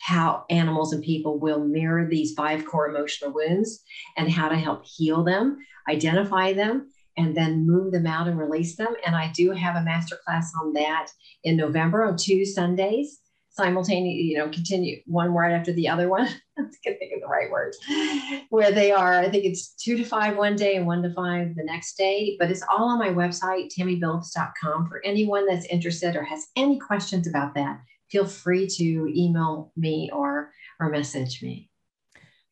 how 0.00 0.44
animals 0.48 0.92
and 0.92 1.02
people 1.02 1.38
will 1.40 1.64
mirror 1.64 2.06
these 2.08 2.34
five 2.34 2.64
core 2.64 2.88
emotional 2.88 3.32
wounds 3.32 3.82
and 4.16 4.30
how 4.30 4.48
to 4.48 4.56
help 4.56 4.84
heal 4.86 5.24
them, 5.24 5.58
identify 5.90 6.52
them, 6.52 6.88
and 7.18 7.36
then 7.36 7.66
move 7.66 7.92
them 7.92 8.06
out 8.06 8.28
and 8.28 8.38
release 8.38 8.76
them. 8.76 8.94
And 9.04 9.14
I 9.14 9.30
do 9.32 9.50
have 9.50 9.76
a 9.76 9.82
master 9.82 10.16
class 10.24 10.52
on 10.60 10.72
that 10.74 11.08
in 11.44 11.56
November 11.56 12.04
on 12.04 12.16
two 12.16 12.44
Sundays 12.44 13.20
simultaneously, 13.50 14.22
you 14.22 14.38
know, 14.38 14.48
continue 14.48 15.00
one 15.06 15.34
right 15.34 15.52
after 15.52 15.72
the 15.72 15.88
other 15.88 16.08
one. 16.08 16.26
I 16.58 16.62
can 16.84 16.96
think 16.98 17.12
of 17.12 17.20
the 17.20 17.26
right 17.26 17.50
words. 17.50 17.76
Where 18.50 18.70
they 18.70 18.92
are, 18.92 19.18
I 19.18 19.28
think 19.28 19.44
it's 19.44 19.74
two 19.74 19.96
to 19.96 20.04
five 20.04 20.36
one 20.36 20.54
day 20.54 20.76
and 20.76 20.86
one 20.86 21.02
to 21.02 21.12
five 21.12 21.56
the 21.56 21.64
next 21.64 21.96
day. 21.98 22.36
But 22.38 22.50
it's 22.50 22.64
all 22.70 22.88
on 22.88 22.98
my 22.98 23.08
website, 23.08 23.72
tammybillups.com. 23.76 24.88
For 24.88 25.04
anyone 25.04 25.46
that's 25.46 25.66
interested 25.66 26.14
or 26.14 26.22
has 26.22 26.46
any 26.56 26.78
questions 26.78 27.26
about 27.26 27.54
that, 27.56 27.80
feel 28.10 28.26
free 28.26 28.68
to 28.68 29.12
email 29.14 29.72
me 29.76 30.08
or 30.12 30.52
or 30.80 30.88
message 30.88 31.42
me. 31.42 31.67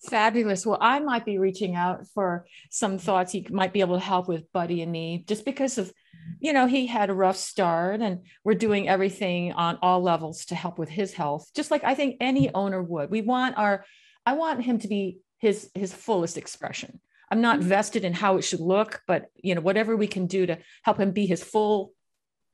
Fabulous. 0.09 0.67
Well, 0.67 0.79
I 0.81 1.01
might 1.01 1.25
be 1.25 1.39
reaching 1.39 1.75
out 1.75 2.07
for 2.15 2.47
some 2.71 2.99
thoughts 2.99 3.33
he 3.33 3.47
might 3.51 3.73
be 3.73 3.81
able 3.81 3.97
to 3.97 4.05
help 4.05 4.29
with 4.29 4.51
Buddy 4.53 4.83
and 4.83 4.93
me 4.93 5.25
just 5.27 5.45
because 5.45 5.79
of 5.79 5.93
you 6.41 6.53
know, 6.53 6.67
he 6.67 6.87
had 6.87 7.11
a 7.11 7.15
rough 7.15 7.37
start 7.37 8.01
and 8.01 8.25
we're 8.45 8.55
doing 8.55 8.89
everything 8.89 9.53
on 9.53 9.79
all 9.83 10.03
levels 10.03 10.47
to 10.47 10.55
help 10.55 10.79
with 10.79 10.89
his 10.89 11.13
health, 11.13 11.51
just 11.55 11.71
like 11.71 11.85
I 11.85 11.95
think 11.95 12.17
any 12.21 12.53
owner 12.53 12.83
would. 12.83 13.11
We 13.11 13.23
want 13.23 13.57
our, 13.57 13.85
I 14.25 14.35
want 14.35 14.65
him 14.65 14.79
to 14.81 14.89
be 14.89 15.19
his 15.39 15.71
his 15.75 15.93
fullest 15.93 16.37
expression. 16.37 17.01
I'm 17.31 17.41
not 17.41 17.59
mm-hmm. 17.59 17.69
vested 17.69 18.05
in 18.05 18.13
how 18.13 18.37
it 18.37 18.43
should 18.43 18.61
look, 18.61 19.03
but 19.07 19.27
you 19.37 19.55
know, 19.55 19.61
whatever 19.61 19.97
we 19.97 20.07
can 20.07 20.27
do 20.27 20.47
to 20.47 20.59
help 20.83 20.99
him 20.99 21.13
be 21.13 21.27
his 21.27 21.43
full, 21.43 21.93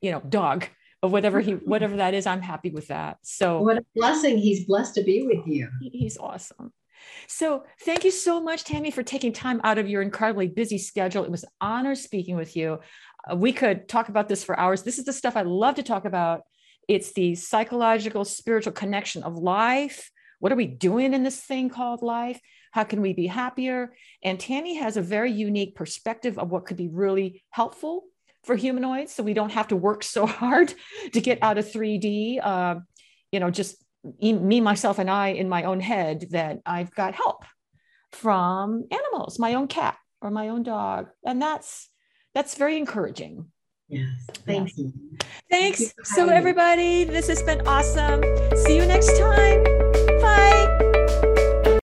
you 0.01 0.11
know, 0.11 0.21
dog 0.21 0.67
of 1.03 1.13
whatever 1.13 1.41
he 1.41 1.53
whatever 1.65 1.97
that 1.97 2.15
is, 2.15 2.27
I'm 2.27 2.43
happy 2.43 2.71
with 2.71 2.89
that. 2.89 3.19
So 3.23 3.61
what 3.61 3.79
a 3.79 3.85
blessing. 3.95 4.39
He's 4.39 4.67
blessed 4.67 4.95
to 4.97 5.03
be 5.03 5.27
with 5.27 5.47
you. 5.47 5.69
He's 5.81 6.19
awesome. 6.19 6.73
So 7.29 7.65
thank 7.81 8.05
you 8.05 8.11
so 8.11 8.41
much, 8.41 8.65
Tammy, 8.65 8.91
for 8.91 9.03
taking 9.03 9.33
time 9.33 9.61
out 9.65 9.79
of 9.79 9.89
your 9.89 10.03
incredibly 10.03 10.49
busy 10.49 10.79
schedule. 10.79 11.25
It 11.25 11.31
was 11.31 11.45
an 11.45 11.51
honor 11.61 11.95
speaking 11.95 12.37
with 12.37 12.57
you. 12.57 12.79
Uh, 13.31 13.37
we 13.37 13.53
could 13.53 13.89
talk 13.89 14.09
about 14.09 14.29
this 14.29 14.45
for 14.45 14.59
hours. 14.59 14.83
This 14.83 14.99
is 14.99 15.05
the 15.05 15.13
stuff 15.13 15.37
I 15.37 15.43
love 15.43 15.77
to 15.77 15.83
talk 15.83 16.05
about. 16.05 16.43
It's 16.89 17.13
the 17.13 17.35
psychological, 17.35 18.25
spiritual 18.25 18.73
connection 18.73 19.23
of 19.23 19.37
life. 19.37 20.11
What 20.41 20.53
are 20.53 20.57
we 20.57 20.67
doing 20.67 21.15
in 21.15 21.23
this 21.23 21.41
thing 21.41 21.69
called 21.69 22.03
life? 22.03 22.41
How 22.73 22.85
can 22.85 23.01
we 23.01 23.13
be 23.13 23.27
happier? 23.27 23.95
And 24.25 24.41
Tammy 24.41 24.77
has 24.77 24.97
a 24.97 25.03
very 25.03 25.31
unique 25.31 25.77
perspective 25.77 26.39
of 26.39 26.51
what 26.51 26.67
could 26.67 26.77
be 26.77 26.89
really 26.89 27.45
helpful 27.51 28.05
for 28.45 28.57
humanoids 28.57 29.15
so 29.15 29.23
we 29.23 29.35
don't 29.35 29.53
have 29.53 29.69
to 29.69 29.77
work 29.77 30.03
so 30.03 30.27
hard 30.27 30.75
to 31.13 31.21
get 31.21 31.39
out 31.43 31.59
of 31.59 31.71
3D. 31.71 32.41
Uh, 32.43 32.77
you 33.31 33.41
know, 33.41 33.51
just 33.51 33.83
me, 34.21 34.61
myself, 34.61 34.99
and 34.99 35.11
I 35.11 35.29
in 35.29 35.49
my 35.49 35.65
own 35.65 35.81
head 35.81 36.27
that 36.31 36.61
I've 36.67 36.95
got 36.95 37.15
help 37.15 37.45
from 38.13 38.85
animals, 38.91 39.39
my 39.39 39.55
own 39.55 39.69
cat 39.69 39.97
or 40.21 40.31
my 40.31 40.49
own 40.49 40.63
dog. 40.63 41.09
And 41.25 41.41
that's 41.41 41.89
that's 42.35 42.57
very 42.57 42.77
encouraging. 42.79 43.47
Yes. 43.89 44.09
Thank 44.47 44.69
yes. 44.69 44.79
you. 44.79 44.93
Thanks. 45.51 45.79
Thank 45.79 45.81
you 45.81 46.05
so 46.05 46.29
everybody, 46.29 47.05
this 47.05 47.29
has 47.29 47.43
been 47.43 47.67
awesome. 47.67 48.23
See 48.57 48.77
you 48.77 48.87
next 48.87 49.19
time. 49.19 50.82